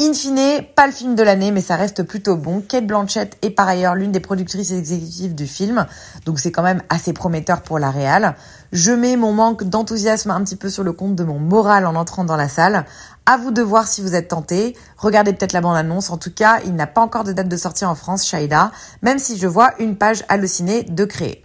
In 0.00 0.12
fine, 0.12 0.64
pas 0.74 0.88
le 0.88 0.92
film 0.92 1.14
de 1.14 1.22
l'année, 1.22 1.52
mais 1.52 1.60
ça 1.60 1.76
reste 1.76 2.02
plutôt 2.02 2.36
bon. 2.36 2.60
Kate 2.60 2.84
Blanchett 2.84 3.38
est 3.42 3.50
par 3.50 3.68
ailleurs 3.68 3.94
l'une 3.94 4.10
des 4.10 4.18
productrices 4.18 4.72
exécutives 4.72 5.36
du 5.36 5.46
film, 5.46 5.86
donc 6.26 6.40
c'est 6.40 6.50
quand 6.50 6.64
même 6.64 6.82
assez 6.88 7.12
prometteur 7.12 7.62
pour 7.62 7.78
la 7.78 7.92
réal. 7.92 8.34
Je 8.72 8.90
mets 8.90 9.14
mon 9.14 9.32
manque 9.32 9.62
d'enthousiasme 9.62 10.32
un 10.32 10.42
petit 10.42 10.56
peu 10.56 10.68
sur 10.68 10.82
le 10.82 10.92
compte 10.92 11.14
de 11.14 11.22
mon 11.22 11.38
moral 11.38 11.86
en 11.86 11.94
entrant 11.94 12.24
dans 12.24 12.34
la 12.34 12.48
salle. 12.48 12.86
À 13.26 13.38
vous 13.38 13.52
de 13.52 13.62
voir 13.62 13.88
si 13.88 14.02
vous 14.02 14.14
êtes 14.14 14.28
tenté. 14.28 14.76
Regardez 14.98 15.32
peut-être 15.32 15.54
la 15.54 15.62
bande-annonce. 15.62 16.10
En 16.10 16.18
tout 16.18 16.32
cas, 16.32 16.60
il 16.66 16.74
n'a 16.74 16.86
pas 16.86 17.00
encore 17.00 17.24
de 17.24 17.32
date 17.32 17.48
de 17.48 17.56
sortie 17.56 17.86
en 17.86 17.94
France, 17.94 18.26
Shaida, 18.26 18.70
même 19.00 19.18
si 19.18 19.38
je 19.38 19.46
vois 19.46 19.72
une 19.78 19.96
page 19.96 20.24
hallucinée 20.28 20.82
de 20.82 21.06
créer. 21.06 21.42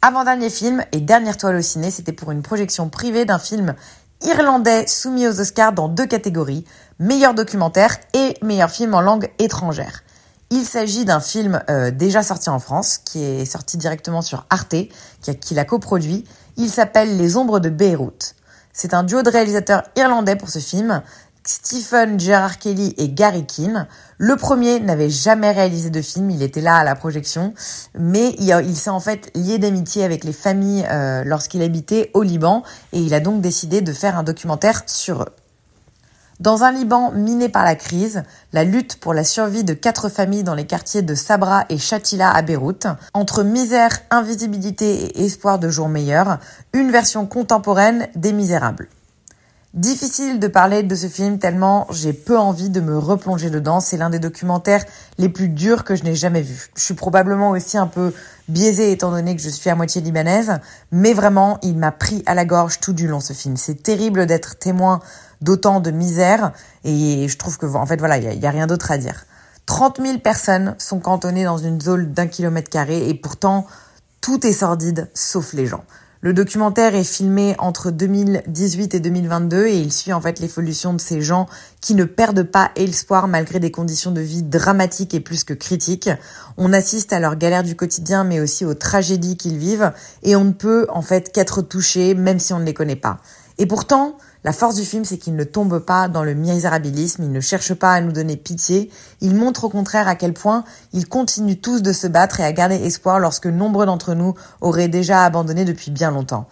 Avant-dernier 0.00 0.48
film 0.48 0.82
et 0.92 1.00
dernière 1.00 1.36
toile 1.36 1.56
au 1.56 1.62
ciné, 1.62 1.90
c'était 1.90 2.12
pour 2.12 2.30
une 2.30 2.40
projection 2.40 2.88
privée 2.88 3.26
d'un 3.26 3.38
film 3.38 3.74
irlandais 4.22 4.86
soumis 4.86 5.28
aux 5.28 5.40
Oscars 5.40 5.74
dans 5.74 5.88
deux 5.88 6.06
catégories, 6.06 6.64
meilleur 6.98 7.34
documentaire 7.34 7.98
et 8.14 8.38
meilleur 8.40 8.70
film 8.70 8.94
en 8.94 9.02
langue 9.02 9.30
étrangère. 9.38 10.02
Il 10.48 10.64
s'agit 10.64 11.04
d'un 11.04 11.20
film 11.20 11.62
euh, 11.68 11.90
déjà 11.90 12.22
sorti 12.22 12.48
en 12.48 12.60
France, 12.60 12.96
qui 12.96 13.22
est 13.22 13.44
sorti 13.44 13.76
directement 13.76 14.22
sur 14.22 14.46
Arte, 14.48 14.74
qui, 15.20 15.36
qui 15.38 15.54
l'a 15.54 15.66
coproduit. 15.66 16.24
Il 16.56 16.70
s'appelle 16.70 17.18
Les 17.18 17.36
ombres 17.36 17.60
de 17.60 17.68
Beyrouth. 17.68 18.34
C'est 18.72 18.94
un 18.94 19.02
duo 19.02 19.22
de 19.22 19.30
réalisateurs 19.30 19.82
irlandais 19.96 20.36
pour 20.36 20.48
ce 20.48 20.58
film, 20.58 21.02
Stephen 21.44 22.20
Gerard 22.20 22.58
Kelly 22.58 22.94
et 22.98 23.08
Gary 23.08 23.44
Keane. 23.46 23.88
Le 24.18 24.36
premier 24.36 24.78
n'avait 24.78 25.10
jamais 25.10 25.50
réalisé 25.50 25.90
de 25.90 26.02
film, 26.02 26.30
il 26.30 26.42
était 26.42 26.60
là 26.60 26.76
à 26.76 26.84
la 26.84 26.94
projection, 26.94 27.54
mais 27.98 28.34
il, 28.38 28.76
s'est 28.76 28.90
en 28.90 29.00
fait 29.00 29.30
lié 29.34 29.58
d'amitié 29.58 30.04
avec 30.04 30.24
les 30.24 30.32
familles 30.32 30.86
euh, 30.90 31.24
lorsqu'il 31.24 31.62
habitait 31.62 32.10
au 32.14 32.22
Liban 32.22 32.62
et 32.92 33.00
il 33.00 33.14
a 33.14 33.20
donc 33.20 33.40
décidé 33.40 33.80
de 33.80 33.92
faire 33.92 34.16
un 34.16 34.22
documentaire 34.22 34.82
sur 34.86 35.22
eux. 35.22 35.39
Dans 36.40 36.64
un 36.64 36.72
Liban 36.72 37.12
miné 37.12 37.50
par 37.50 37.64
la 37.64 37.74
crise, 37.74 38.22
la 38.54 38.64
lutte 38.64 38.98
pour 38.98 39.12
la 39.12 39.24
survie 39.24 39.62
de 39.62 39.74
quatre 39.74 40.08
familles 40.08 40.42
dans 40.42 40.54
les 40.54 40.64
quartiers 40.64 41.02
de 41.02 41.14
Sabra 41.14 41.66
et 41.68 41.76
Shatila 41.76 42.30
à 42.30 42.40
Beyrouth, 42.40 42.86
entre 43.12 43.42
misère, 43.42 43.98
invisibilité 44.10 45.18
et 45.18 45.26
espoir 45.26 45.58
de 45.58 45.68
jours 45.68 45.90
meilleurs, 45.90 46.38
une 46.72 46.90
version 46.90 47.26
contemporaine 47.26 48.08
des 48.14 48.32
Misérables. 48.32 48.88
Difficile 49.74 50.40
de 50.40 50.48
parler 50.48 50.82
de 50.82 50.94
ce 50.96 51.08
film 51.08 51.38
tellement 51.38 51.86
j'ai 51.90 52.12
peu 52.12 52.36
envie 52.36 52.70
de 52.70 52.80
me 52.80 52.98
replonger 52.98 53.50
dedans. 53.50 53.78
C'est 53.78 53.98
l'un 53.98 54.10
des 54.10 54.18
documentaires 54.18 54.84
les 55.18 55.28
plus 55.28 55.48
durs 55.48 55.84
que 55.84 55.94
je 55.94 56.02
n'ai 56.04 56.16
jamais 56.16 56.42
vu. 56.42 56.70
Je 56.74 56.82
suis 56.82 56.94
probablement 56.94 57.50
aussi 57.50 57.78
un 57.78 57.86
peu 57.86 58.12
biaisée 58.48 58.90
étant 58.90 59.12
donné 59.12 59.36
que 59.36 59.42
je 59.42 59.48
suis 59.48 59.70
à 59.70 59.76
moitié 59.76 60.00
libanaise, 60.00 60.58
mais 60.90 61.12
vraiment, 61.12 61.58
il 61.62 61.76
m'a 61.76 61.92
pris 61.92 62.24
à 62.26 62.34
la 62.34 62.46
gorge 62.46 62.80
tout 62.80 62.94
du 62.94 63.06
long 63.06 63.20
ce 63.20 63.32
film. 63.32 63.56
C'est 63.56 63.80
terrible 63.80 64.26
d'être 64.26 64.58
témoin 64.58 65.00
d'autant 65.40 65.80
de 65.80 65.90
misère 65.90 66.52
et 66.84 67.28
je 67.28 67.36
trouve 67.36 67.58
que, 67.58 67.66
en 67.66 67.86
fait, 67.86 67.98
voilà, 67.98 68.18
il 68.18 68.38
n'y 68.38 68.46
a, 68.46 68.50
rien 68.50 68.66
d'autre 68.66 68.90
à 68.90 68.98
dire. 68.98 69.24
30 69.66 70.00
000 70.02 70.18
personnes 70.18 70.74
sont 70.78 70.98
cantonnées 70.98 71.44
dans 71.44 71.58
une 71.58 71.80
zone 71.80 72.12
d'un 72.12 72.26
kilomètre 72.26 72.70
carré 72.70 73.08
et 73.08 73.14
pourtant, 73.14 73.66
tout 74.20 74.46
est 74.46 74.52
sordide 74.52 75.08
sauf 75.14 75.52
les 75.52 75.66
gens. 75.66 75.84
Le 76.22 76.34
documentaire 76.34 76.94
est 76.94 77.04
filmé 77.04 77.54
entre 77.58 77.90
2018 77.90 78.94
et 78.94 79.00
2022 79.00 79.68
et 79.68 79.78
il 79.78 79.90
suit 79.90 80.12
en 80.12 80.20
fait 80.20 80.38
l'évolution 80.38 80.92
de 80.92 81.00
ces 81.00 81.22
gens 81.22 81.48
qui 81.80 81.94
ne 81.94 82.04
perdent 82.04 82.42
pas 82.42 82.72
espoir 82.76 83.26
malgré 83.26 83.58
des 83.58 83.70
conditions 83.70 84.10
de 84.10 84.20
vie 84.20 84.42
dramatiques 84.42 85.14
et 85.14 85.20
plus 85.20 85.44
que 85.44 85.54
critiques. 85.54 86.10
On 86.58 86.74
assiste 86.74 87.14
à 87.14 87.20
leurs 87.20 87.36
galères 87.36 87.62
du 87.62 87.74
quotidien 87.74 88.24
mais 88.24 88.38
aussi 88.38 88.66
aux 88.66 88.74
tragédies 88.74 89.38
qu'ils 89.38 89.56
vivent 89.56 89.92
et 90.22 90.36
on 90.36 90.44
ne 90.44 90.52
peut 90.52 90.86
en 90.90 91.00
fait 91.00 91.32
qu'être 91.32 91.62
touché 91.62 92.12
même 92.12 92.38
si 92.38 92.52
on 92.52 92.58
ne 92.58 92.66
les 92.66 92.74
connaît 92.74 92.96
pas. 92.96 93.20
Et 93.56 93.64
pourtant, 93.64 94.18
la 94.42 94.52
force 94.52 94.76
du 94.76 94.84
film, 94.84 95.04
c'est 95.04 95.18
qu'il 95.18 95.36
ne 95.36 95.44
tombe 95.44 95.80
pas 95.80 96.08
dans 96.08 96.24
le 96.24 96.32
misérabilisme, 96.32 97.24
il 97.24 97.32
ne 97.32 97.40
cherche 97.40 97.74
pas 97.74 97.92
à 97.92 98.00
nous 98.00 98.12
donner 98.12 98.36
pitié, 98.36 98.90
il 99.20 99.34
montre 99.34 99.64
au 99.64 99.68
contraire 99.68 100.08
à 100.08 100.14
quel 100.14 100.32
point 100.32 100.64
ils 100.94 101.06
continuent 101.06 101.60
tous 101.60 101.82
de 101.82 101.92
se 101.92 102.06
battre 102.06 102.40
et 102.40 102.44
à 102.44 102.52
garder 102.52 102.76
espoir 102.76 103.20
lorsque 103.20 103.46
nombreux 103.46 103.84
d'entre 103.84 104.14
nous 104.14 104.34
auraient 104.62 104.88
déjà 104.88 105.24
abandonné 105.24 105.66
depuis 105.66 105.90
bien 105.90 106.10
longtemps. 106.10 106.46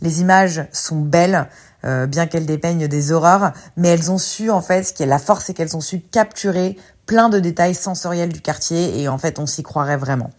Les 0.00 0.22
images 0.22 0.66
sont 0.72 1.00
belles, 1.00 1.48
euh, 1.84 2.06
bien 2.06 2.26
qu'elles 2.26 2.46
dépeignent 2.46 2.88
des 2.88 3.12
horreurs, 3.12 3.52
mais 3.76 3.88
elles 3.88 4.10
ont 4.10 4.18
su, 4.18 4.50
en 4.50 4.62
fait, 4.62 4.82
ce 4.82 4.92
qui 4.94 5.02
est 5.02 5.06
la 5.06 5.18
force, 5.18 5.44
c'est 5.44 5.54
qu'elles 5.54 5.76
ont 5.76 5.82
su 5.82 6.00
capturer 6.00 6.78
plein 7.04 7.28
de 7.28 7.40
détails 7.40 7.74
sensoriels 7.74 8.32
du 8.32 8.40
quartier 8.40 9.00
et 9.00 9.08
en 9.08 9.18
fait, 9.18 9.38
on 9.38 9.46
s'y 9.46 9.62
croirait 9.62 9.98
vraiment. 9.98 10.30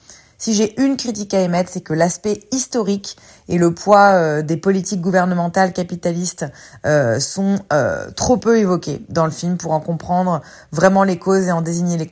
Si 0.45 0.53
j'ai 0.53 0.79
une 0.79 0.95
critique 0.95 1.33
à 1.33 1.41
émettre, 1.41 1.71
c'est 1.73 1.81
que 1.81 1.95
l'aspect 1.95 2.39
historique 2.51 3.17
et 3.47 3.57
le 3.57 3.73
poids 3.73 4.11
euh, 4.11 4.41
des 4.43 4.57
politiques 4.57 5.01
gouvernementales 5.01 5.73
capitalistes 5.73 6.45
euh, 6.85 7.19
sont 7.19 7.55
euh, 7.73 8.11
trop 8.11 8.37
peu 8.37 8.59
évoqués 8.59 9.03
dans 9.09 9.25
le 9.25 9.31
film 9.31 9.57
pour 9.57 9.71
en 9.71 9.79
comprendre 9.79 10.43
vraiment 10.71 11.03
les 11.03 11.17
causes 11.17 11.47
et 11.47 11.51
en 11.51 11.63
désigner 11.63 11.97
les 11.97 12.07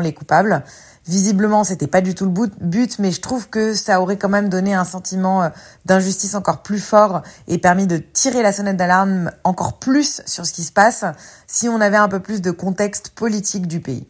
les 0.00 0.12
coupables. 0.12 0.64
Visiblement, 1.06 1.62
c'était 1.62 1.86
pas 1.86 2.00
du 2.00 2.16
tout 2.16 2.24
le 2.24 2.32
but, 2.60 2.98
mais 2.98 3.12
je 3.12 3.20
trouve 3.20 3.48
que 3.48 3.72
ça 3.72 4.00
aurait 4.00 4.18
quand 4.18 4.28
même 4.28 4.48
donné 4.48 4.74
un 4.74 4.82
sentiment 4.82 5.48
d'injustice 5.84 6.34
encore 6.34 6.62
plus 6.62 6.80
fort 6.80 7.22
et 7.46 7.58
permis 7.58 7.86
de 7.86 7.98
tirer 7.98 8.42
la 8.42 8.50
sonnette 8.50 8.76
d'alarme 8.76 9.30
encore 9.44 9.78
plus 9.78 10.22
sur 10.26 10.44
ce 10.44 10.52
qui 10.52 10.64
se 10.64 10.72
passe 10.72 11.04
si 11.46 11.68
on 11.68 11.80
avait 11.80 11.98
un 11.98 12.08
peu 12.08 12.18
plus 12.18 12.42
de 12.42 12.50
contexte 12.50 13.10
politique 13.10 13.68
du 13.68 13.78
pays. 13.78 14.08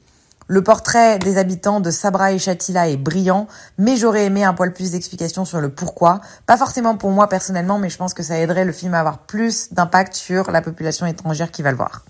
Le 0.52 0.64
portrait 0.64 1.20
des 1.20 1.38
habitants 1.38 1.78
de 1.78 1.92
Sabra 1.92 2.32
et 2.32 2.40
Chatila 2.40 2.88
est 2.88 2.96
brillant, 2.96 3.46
mais 3.78 3.96
j'aurais 3.96 4.24
aimé 4.24 4.42
un 4.42 4.52
poil 4.52 4.72
plus 4.72 4.90
d'explications 4.90 5.44
sur 5.44 5.60
le 5.60 5.68
pourquoi. 5.68 6.20
Pas 6.46 6.56
forcément 6.56 6.96
pour 6.96 7.10
moi 7.10 7.28
personnellement, 7.28 7.78
mais 7.78 7.88
je 7.88 7.96
pense 7.96 8.14
que 8.14 8.24
ça 8.24 8.36
aiderait 8.36 8.64
le 8.64 8.72
film 8.72 8.94
à 8.94 8.98
avoir 8.98 9.18
plus 9.18 9.72
d'impact 9.72 10.12
sur 10.14 10.50
la 10.50 10.60
population 10.60 11.06
étrangère 11.06 11.52
qui 11.52 11.62
va 11.62 11.70
le 11.70 11.76
voir. 11.76 12.04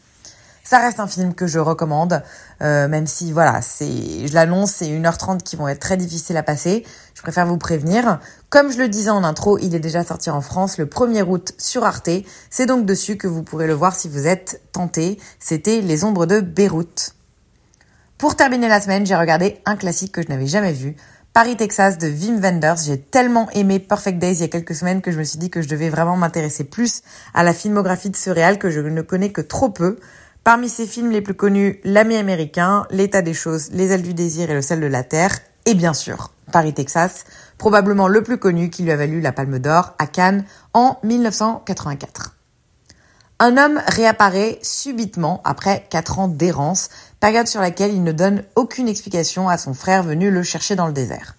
Ça 0.64 0.78
reste 0.78 1.00
un 1.00 1.06
film 1.06 1.34
que 1.34 1.46
je 1.46 1.58
recommande, 1.58 2.22
euh, 2.62 2.88
même 2.88 3.06
si 3.06 3.30
voilà, 3.30 3.60
c'est, 3.60 4.26
je 4.26 4.32
l'annonce, 4.32 4.70
c'est 4.70 4.86
1h30 4.86 5.42
qui 5.42 5.56
vont 5.56 5.68
être 5.68 5.80
très 5.80 5.98
difficiles 5.98 6.38
à 6.38 6.42
passer. 6.42 6.86
Je 7.14 7.20
préfère 7.20 7.44
vous 7.44 7.58
prévenir. 7.58 8.20
Comme 8.48 8.72
je 8.72 8.78
le 8.78 8.88
disais 8.88 9.10
en 9.10 9.22
intro, 9.22 9.58
il 9.58 9.74
est 9.74 9.80
déjà 9.80 10.02
sorti 10.02 10.30
en 10.30 10.40
France 10.40 10.78
le 10.78 10.86
1er 10.86 11.24
août 11.28 11.52
sur 11.58 11.84
Arte. 11.84 12.08
C'est 12.48 12.64
donc 12.64 12.86
dessus 12.86 13.18
que 13.18 13.28
vous 13.28 13.42
pourrez 13.42 13.66
le 13.66 13.74
voir 13.74 13.94
si 13.94 14.08
vous 14.08 14.26
êtes 14.26 14.62
tenté. 14.72 15.18
C'était 15.40 15.82
Les 15.82 16.04
Ombres 16.04 16.24
de 16.24 16.40
Beyrouth. 16.40 17.14
Pour 18.20 18.36
terminer 18.36 18.68
la 18.68 18.82
semaine, 18.82 19.06
j'ai 19.06 19.16
regardé 19.16 19.62
un 19.64 19.76
classique 19.76 20.12
que 20.12 20.20
je 20.20 20.28
n'avais 20.28 20.46
jamais 20.46 20.74
vu, 20.74 20.94
Paris, 21.32 21.56
Texas 21.56 21.96
de 21.96 22.06
Wim 22.06 22.38
Wenders. 22.38 22.76
J'ai 22.84 23.00
tellement 23.00 23.48
aimé 23.54 23.78
Perfect 23.78 24.18
Days 24.18 24.34
il 24.34 24.40
y 24.40 24.44
a 24.44 24.48
quelques 24.48 24.74
semaines 24.74 25.00
que 25.00 25.10
je 25.10 25.18
me 25.18 25.24
suis 25.24 25.38
dit 25.38 25.48
que 25.48 25.62
je 25.62 25.68
devais 25.70 25.88
vraiment 25.88 26.18
m'intéresser 26.18 26.64
plus 26.64 27.00
à 27.32 27.42
la 27.44 27.54
filmographie 27.54 28.10
de 28.10 28.16
ce 28.16 28.28
réal 28.28 28.58
que 28.58 28.68
je 28.68 28.80
ne 28.80 29.00
connais 29.00 29.32
que 29.32 29.40
trop 29.40 29.70
peu. 29.70 29.98
Parmi 30.44 30.68
ses 30.68 30.86
films 30.86 31.10
les 31.10 31.22
plus 31.22 31.32
connus, 31.32 31.80
L'ami 31.82 32.14
américain, 32.16 32.84
L'état 32.90 33.22
des 33.22 33.32
choses, 33.32 33.70
Les 33.72 33.90
ailes 33.90 34.02
du 34.02 34.12
désir 34.12 34.50
et 34.50 34.54
le 34.54 34.60
sel 34.60 34.80
de 34.80 34.86
la 34.86 35.02
terre, 35.02 35.38
et 35.64 35.72
bien 35.72 35.94
sûr, 35.94 36.30
Paris, 36.52 36.74
Texas, 36.74 37.24
probablement 37.56 38.06
le 38.06 38.22
plus 38.22 38.36
connu 38.36 38.68
qui 38.68 38.82
lui 38.82 38.90
a 38.90 38.96
valu 38.96 39.22
la 39.22 39.32
Palme 39.32 39.58
d'Or 39.60 39.94
à 39.98 40.06
Cannes 40.06 40.44
en 40.74 40.98
1984. 41.04 42.34
Un 43.42 43.56
homme 43.56 43.80
réapparaît 43.86 44.58
subitement 44.60 45.40
après 45.44 45.86
quatre 45.88 46.18
ans 46.18 46.28
d'errance, 46.28 46.90
période 47.20 47.46
sur 47.46 47.60
laquelle 47.60 47.92
il 47.92 48.02
ne 48.02 48.12
donne 48.12 48.44
aucune 48.56 48.88
explication 48.88 49.48
à 49.48 49.58
son 49.58 49.74
frère 49.74 50.02
venu 50.02 50.30
le 50.30 50.42
chercher 50.42 50.74
dans 50.74 50.86
le 50.86 50.92
désert. 50.92 51.36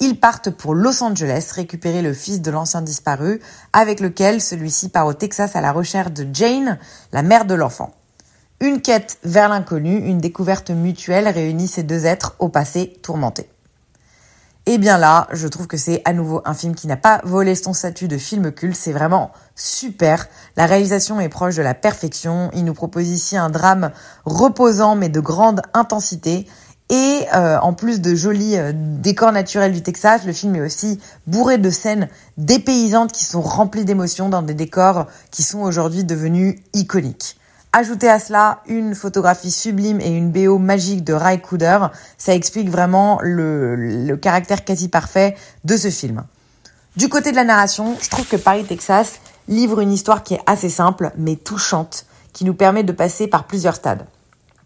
Ils 0.00 0.18
partent 0.18 0.50
pour 0.50 0.74
Los 0.74 1.02
Angeles 1.02 1.52
récupérer 1.54 2.02
le 2.02 2.14
fils 2.14 2.40
de 2.40 2.50
l'ancien 2.50 2.82
disparu, 2.82 3.40
avec 3.72 4.00
lequel 4.00 4.40
celui-ci 4.40 4.88
part 4.88 5.06
au 5.06 5.12
Texas 5.12 5.56
à 5.56 5.60
la 5.60 5.72
recherche 5.72 6.12
de 6.12 6.26
Jane, 6.32 6.78
la 7.12 7.22
mère 7.22 7.44
de 7.44 7.54
l'enfant. 7.54 7.94
Une 8.60 8.80
quête 8.80 9.18
vers 9.24 9.48
l'inconnu, 9.48 9.96
une 9.96 10.18
découverte 10.18 10.70
mutuelle 10.70 11.28
réunit 11.28 11.68
ces 11.68 11.82
deux 11.82 12.06
êtres 12.06 12.34
au 12.38 12.48
passé 12.48 12.94
tourmenté. 13.02 13.48
Et 14.66 14.78
bien 14.78 14.98
là, 14.98 15.26
je 15.32 15.48
trouve 15.48 15.66
que 15.66 15.78
c'est 15.78 16.02
à 16.04 16.12
nouveau 16.12 16.42
un 16.44 16.54
film 16.54 16.74
qui 16.74 16.86
n'a 16.86 16.96
pas 16.96 17.20
volé 17.24 17.54
son 17.54 17.72
statut 17.72 18.08
de 18.08 18.18
film 18.18 18.52
culte, 18.52 18.76
c'est 18.76 18.92
vraiment 18.92 19.32
super. 19.56 20.28
La 20.56 20.66
réalisation 20.66 21.18
est 21.18 21.30
proche 21.30 21.56
de 21.56 21.62
la 21.62 21.74
perfection, 21.74 22.50
il 22.54 22.64
nous 22.64 22.74
propose 22.74 23.08
ici 23.08 23.36
un 23.36 23.48
drame 23.48 23.90
reposant 24.26 24.96
mais 24.96 25.08
de 25.08 25.20
grande 25.20 25.62
intensité. 25.72 26.46
Et 26.90 27.24
euh, 27.34 27.58
en 27.60 27.72
plus 27.72 28.00
de 28.00 28.14
jolis 28.14 28.58
euh, 28.58 28.72
décors 28.74 29.32
naturels 29.32 29.72
du 29.72 29.80
Texas, 29.80 30.24
le 30.26 30.32
film 30.32 30.56
est 30.56 30.60
aussi 30.60 31.00
bourré 31.26 31.56
de 31.56 31.70
scènes 31.70 32.08
dépaysantes 32.36 33.12
qui 33.12 33.24
sont 33.24 33.42
remplies 33.42 33.84
d'émotions 33.84 34.28
dans 34.28 34.42
des 34.42 34.54
décors 34.54 35.06
qui 35.30 35.42
sont 35.42 35.60
aujourd'hui 35.60 36.04
devenus 36.04 36.56
iconiques. 36.74 37.39
Ajoutez 37.72 38.08
à 38.08 38.18
cela 38.18 38.62
une 38.66 38.96
photographie 38.96 39.52
sublime 39.52 40.00
et 40.00 40.08
une 40.08 40.32
BO 40.32 40.58
magique 40.58 41.04
de 41.04 41.12
Ray 41.12 41.40
Cooder, 41.40 41.78
ça 42.18 42.34
explique 42.34 42.68
vraiment 42.68 43.20
le, 43.22 44.16
caractère 44.20 44.64
quasi 44.64 44.88
parfait 44.88 45.36
de 45.64 45.76
ce 45.76 45.88
film. 45.88 46.24
Du 46.96 47.08
côté 47.08 47.30
de 47.30 47.36
la 47.36 47.44
narration, 47.44 47.96
je 48.00 48.10
trouve 48.10 48.26
que 48.26 48.36
Paris, 48.36 48.64
Texas 48.64 49.20
livre 49.46 49.78
une 49.78 49.92
histoire 49.92 50.24
qui 50.24 50.34
est 50.34 50.40
assez 50.46 50.68
simple 50.68 51.12
mais 51.16 51.36
touchante, 51.36 52.06
qui 52.32 52.44
nous 52.44 52.54
permet 52.54 52.82
de 52.82 52.90
passer 52.90 53.28
par 53.28 53.44
plusieurs 53.44 53.76
stades. 53.76 54.04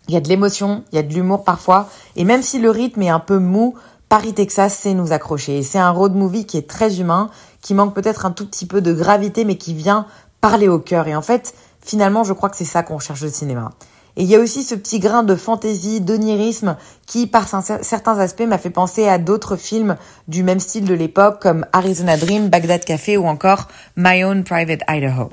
Il 0.09 0.15
y 0.15 0.17
a 0.17 0.21
de 0.21 0.29
l'émotion, 0.29 0.83
il 0.91 0.97
y 0.97 0.99
a 0.99 1.03
de 1.03 1.13
l'humour 1.13 1.45
parfois, 1.45 1.91
et 2.17 2.25
même 2.25 2.43
si 2.43 2.59
le 2.59 2.71
rythme 2.71 3.03
est 3.03 3.11
un 3.11 3.21
peu 3.21 3.37
mou, 3.39 3.75
Paris, 4.09 4.33
Texas 4.33 4.75
sait 4.75 4.95
nous 4.95 5.13
accrocher. 5.13 5.59
Et 5.59 5.63
c'est 5.63 5.79
un 5.79 5.91
road 5.91 6.15
movie 6.15 6.47
qui 6.47 6.57
est 6.57 6.69
très 6.69 7.01
humain, 7.01 7.29
qui 7.61 7.75
manque 7.75 7.95
peut-être 7.95 8.25
un 8.25 8.31
tout 8.31 8.47
petit 8.47 8.65
peu 8.65 8.81
de 8.81 8.95
gravité, 8.95 9.45
mais 9.45 9.57
qui 9.57 9.75
vient 9.75 10.07
parler 10.41 10.69
au 10.69 10.79
cœur. 10.79 11.09
Et 11.09 11.17
en 11.17 11.23
fait, 11.23 11.55
Finalement, 11.85 12.25
je 12.25 12.33
crois 12.33 12.49
que 12.49 12.57
c'est 12.57 12.65
ça 12.65 12.83
qu'on 12.83 12.99
cherche 12.99 13.23
au 13.23 13.29
cinéma. 13.29 13.73
Et 14.17 14.23
il 14.23 14.29
y 14.29 14.37
a 14.37 14.41
aussi 14.41 14.63
ce 14.63 14.75
petit 14.75 15.01
grain 15.01 15.23
de 15.23 15.35
fantaisie, 15.35 16.01
d'onirisme 16.01 16.77
qui, 17.07 17.27
par 17.27 17.49
certains 17.49 18.19
aspects, 18.19 18.47
m'a 18.47 18.59
fait 18.59 18.71
penser 18.71 19.07
à 19.09 19.19
d'autres 19.19 19.57
films 19.57 19.97
du 20.29 20.43
même 20.45 20.61
style 20.61 20.85
de 20.85 20.95
l'époque, 20.95 21.43
comme 21.43 21.67
Arizona 21.73 22.17
Dream, 22.17 22.49
Baghdad 22.49 22.85
Café 22.85 23.17
ou 23.17 23.27
encore 23.27 23.69
My 23.97 24.25
Own 24.25 24.45
Private 24.45 24.83
Idaho. 24.89 25.31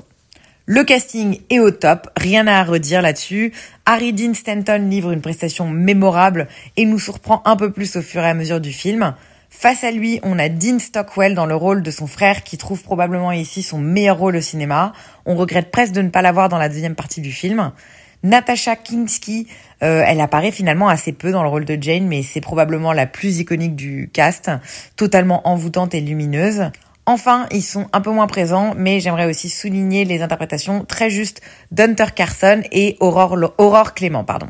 Le 0.66 0.84
casting 0.84 1.40
est 1.50 1.58
au 1.58 1.70
top, 1.70 2.08
rien 2.16 2.46
à 2.46 2.62
redire 2.64 3.02
là-dessus. 3.02 3.52
Harry 3.86 4.12
Dean 4.12 4.34
Stanton 4.34 4.86
livre 4.88 5.10
une 5.10 5.20
prestation 5.20 5.68
mémorable 5.68 6.48
et 6.76 6.84
nous 6.84 6.98
surprend 6.98 7.42
un 7.44 7.56
peu 7.56 7.72
plus 7.72 7.96
au 7.96 8.02
fur 8.02 8.22
et 8.22 8.28
à 8.28 8.34
mesure 8.34 8.60
du 8.60 8.72
film. 8.72 9.14
Face 9.54 9.84
à 9.84 9.92
lui, 9.92 10.18
on 10.24 10.40
a 10.40 10.48
Dean 10.48 10.80
Stockwell 10.80 11.34
dans 11.36 11.46
le 11.46 11.54
rôle 11.54 11.82
de 11.82 11.90
son 11.92 12.08
frère 12.08 12.42
qui 12.42 12.56
trouve 12.56 12.82
probablement 12.82 13.30
ici 13.30 13.62
son 13.62 13.78
meilleur 13.78 14.18
rôle 14.18 14.34
au 14.34 14.40
cinéma. 14.40 14.92
On 15.24 15.36
regrette 15.36 15.70
presque 15.70 15.92
de 15.92 16.02
ne 16.02 16.08
pas 16.08 16.22
l'avoir 16.22 16.48
dans 16.48 16.58
la 16.58 16.68
deuxième 16.68 16.96
partie 16.96 17.20
du 17.20 17.30
film. 17.30 17.70
Natasha 18.24 18.74
Kinski, 18.74 19.46
euh, 19.84 20.02
elle 20.04 20.20
apparaît 20.20 20.50
finalement 20.50 20.88
assez 20.88 21.12
peu 21.12 21.30
dans 21.30 21.42
le 21.42 21.48
rôle 21.48 21.66
de 21.66 21.80
Jane, 21.80 22.08
mais 22.08 22.22
c'est 22.22 22.40
probablement 22.40 22.92
la 22.92 23.06
plus 23.06 23.38
iconique 23.38 23.76
du 23.76 24.10
cast, 24.12 24.50
totalement 24.96 25.46
envoûtante 25.46 25.94
et 25.94 26.00
lumineuse. 26.00 26.70
Enfin, 27.04 27.46
ils 27.52 27.62
sont 27.62 27.86
un 27.92 28.00
peu 28.00 28.10
moins 28.10 28.26
présents, 28.26 28.74
mais 28.76 29.00
j'aimerais 29.00 29.26
aussi 29.26 29.48
souligner 29.48 30.04
les 30.04 30.22
interprétations 30.22 30.84
très 30.86 31.10
justes 31.10 31.42
d'Hunter 31.70 32.06
Carson 32.16 32.62
et 32.72 32.96
Aurore, 33.00 33.36
Aurore 33.58 33.94
Clément, 33.94 34.24
pardon. 34.24 34.48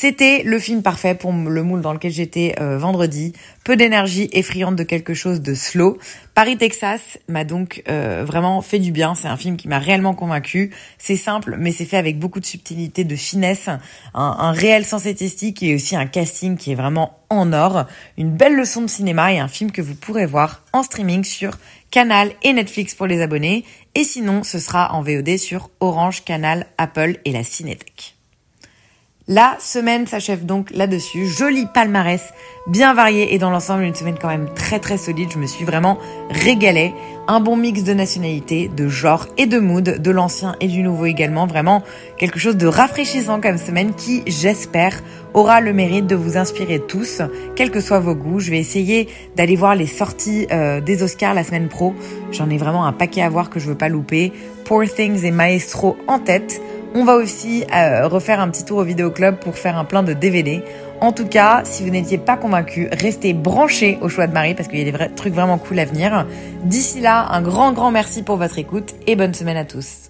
C'était 0.00 0.44
le 0.44 0.60
film 0.60 0.84
parfait 0.84 1.16
pour 1.16 1.32
le 1.32 1.62
moule 1.64 1.80
dans 1.80 1.92
lequel 1.92 2.12
j'étais 2.12 2.54
euh, 2.60 2.78
vendredi. 2.78 3.32
Peu 3.64 3.74
d'énergie, 3.74 4.28
effrayante 4.30 4.76
de 4.76 4.84
quelque 4.84 5.12
chose 5.12 5.40
de 5.40 5.54
slow. 5.54 5.98
Paris, 6.36 6.56
Texas 6.56 7.18
m'a 7.26 7.42
donc 7.42 7.82
euh, 7.88 8.22
vraiment 8.24 8.62
fait 8.62 8.78
du 8.78 8.92
bien. 8.92 9.16
C'est 9.16 9.26
un 9.26 9.36
film 9.36 9.56
qui 9.56 9.66
m'a 9.66 9.80
réellement 9.80 10.14
convaincu. 10.14 10.72
C'est 10.98 11.16
simple, 11.16 11.56
mais 11.58 11.72
c'est 11.72 11.84
fait 11.84 11.96
avec 11.96 12.20
beaucoup 12.20 12.38
de 12.38 12.46
subtilité, 12.46 13.02
de 13.02 13.16
finesse, 13.16 13.66
un, 13.66 13.80
un, 14.14 14.52
réel 14.52 14.84
sens 14.84 15.04
esthétique 15.04 15.64
et 15.64 15.74
aussi 15.74 15.96
un 15.96 16.06
casting 16.06 16.56
qui 16.56 16.70
est 16.70 16.76
vraiment 16.76 17.18
en 17.28 17.52
or. 17.52 17.86
Une 18.16 18.30
belle 18.30 18.54
leçon 18.54 18.82
de 18.82 18.86
cinéma 18.86 19.32
et 19.32 19.40
un 19.40 19.48
film 19.48 19.72
que 19.72 19.82
vous 19.82 19.96
pourrez 19.96 20.26
voir 20.26 20.62
en 20.72 20.84
streaming 20.84 21.24
sur 21.24 21.58
Canal 21.90 22.30
et 22.44 22.52
Netflix 22.52 22.94
pour 22.94 23.08
les 23.08 23.20
abonnés. 23.20 23.64
Et 23.96 24.04
sinon, 24.04 24.44
ce 24.44 24.60
sera 24.60 24.94
en 24.94 25.02
VOD 25.02 25.38
sur 25.38 25.70
Orange, 25.80 26.22
Canal, 26.24 26.66
Apple 26.78 27.18
et 27.24 27.32
la 27.32 27.42
Cinétech. 27.42 28.17
La 29.30 29.58
semaine 29.60 30.06
s'achève 30.06 30.46
donc 30.46 30.70
là-dessus. 30.70 31.26
Joli 31.26 31.66
palmarès, 31.66 32.32
bien 32.66 32.94
varié 32.94 33.34
et 33.34 33.38
dans 33.38 33.50
l'ensemble 33.50 33.82
une 33.82 33.94
semaine 33.94 34.16
quand 34.18 34.28
même 34.28 34.48
très 34.54 34.78
très 34.78 34.96
solide. 34.96 35.28
Je 35.30 35.36
me 35.36 35.46
suis 35.46 35.66
vraiment 35.66 35.98
régalée. 36.30 36.94
Un 37.26 37.40
bon 37.40 37.54
mix 37.54 37.84
de 37.84 37.92
nationalités, 37.92 38.70
de 38.74 38.88
genre 38.88 39.26
et 39.36 39.44
de 39.44 39.58
mood, 39.58 40.00
de 40.00 40.10
l'ancien 40.10 40.56
et 40.60 40.66
du 40.66 40.82
nouveau 40.82 41.04
également. 41.04 41.46
Vraiment 41.46 41.82
quelque 42.16 42.38
chose 42.38 42.56
de 42.56 42.66
rafraîchissant 42.66 43.38
comme 43.38 43.58
semaine 43.58 43.92
qui, 43.92 44.22
j'espère, 44.26 45.02
aura 45.34 45.60
le 45.60 45.74
mérite 45.74 46.06
de 46.06 46.16
vous 46.16 46.38
inspirer 46.38 46.78
tous, 46.80 47.20
quels 47.54 47.70
que 47.70 47.82
soient 47.82 48.00
vos 48.00 48.14
goûts. 48.14 48.40
Je 48.40 48.50
vais 48.50 48.58
essayer 48.58 49.08
d'aller 49.36 49.56
voir 49.56 49.74
les 49.74 49.86
sorties 49.86 50.46
euh, 50.50 50.80
des 50.80 51.02
Oscars 51.02 51.34
la 51.34 51.44
semaine 51.44 51.68
pro. 51.68 51.94
J'en 52.32 52.48
ai 52.48 52.56
vraiment 52.56 52.86
un 52.86 52.94
paquet 52.94 53.20
à 53.20 53.28
voir 53.28 53.50
que 53.50 53.60
je 53.60 53.66
veux 53.66 53.76
pas 53.76 53.90
louper. 53.90 54.32
Poor 54.64 54.84
Things 54.84 55.22
et 55.22 55.30
Maestro 55.30 55.98
en 56.06 56.18
tête. 56.18 56.62
On 56.94 57.04
va 57.04 57.16
aussi 57.16 57.64
euh, 57.74 58.08
refaire 58.08 58.40
un 58.40 58.48
petit 58.48 58.64
tour 58.64 58.78
au 58.78 58.84
vidéo 58.84 59.10
club 59.10 59.36
pour 59.36 59.56
faire 59.56 59.76
un 59.76 59.84
plein 59.84 60.02
de 60.02 60.14
DVD. 60.14 60.62
En 61.00 61.12
tout 61.12 61.26
cas, 61.26 61.62
si 61.64 61.84
vous 61.84 61.90
n'étiez 61.90 62.18
pas 62.18 62.36
convaincu, 62.36 62.88
restez 62.90 63.34
branchés 63.34 63.98
au 64.00 64.08
choix 64.08 64.26
de 64.26 64.32
Marie 64.32 64.54
parce 64.54 64.68
qu'il 64.68 64.78
y 64.78 64.82
a 64.82 64.84
des 64.84 64.90
vrais 64.90 65.10
trucs 65.10 65.34
vraiment 65.34 65.58
cool 65.58 65.78
à 65.78 65.84
venir. 65.84 66.26
D'ici 66.64 67.00
là, 67.00 67.28
un 67.30 67.42
grand 67.42 67.72
grand 67.72 67.90
merci 67.90 68.22
pour 68.22 68.36
votre 68.36 68.58
écoute 68.58 68.94
et 69.06 69.16
bonne 69.16 69.34
semaine 69.34 69.56
à 69.56 69.64
tous. 69.64 70.07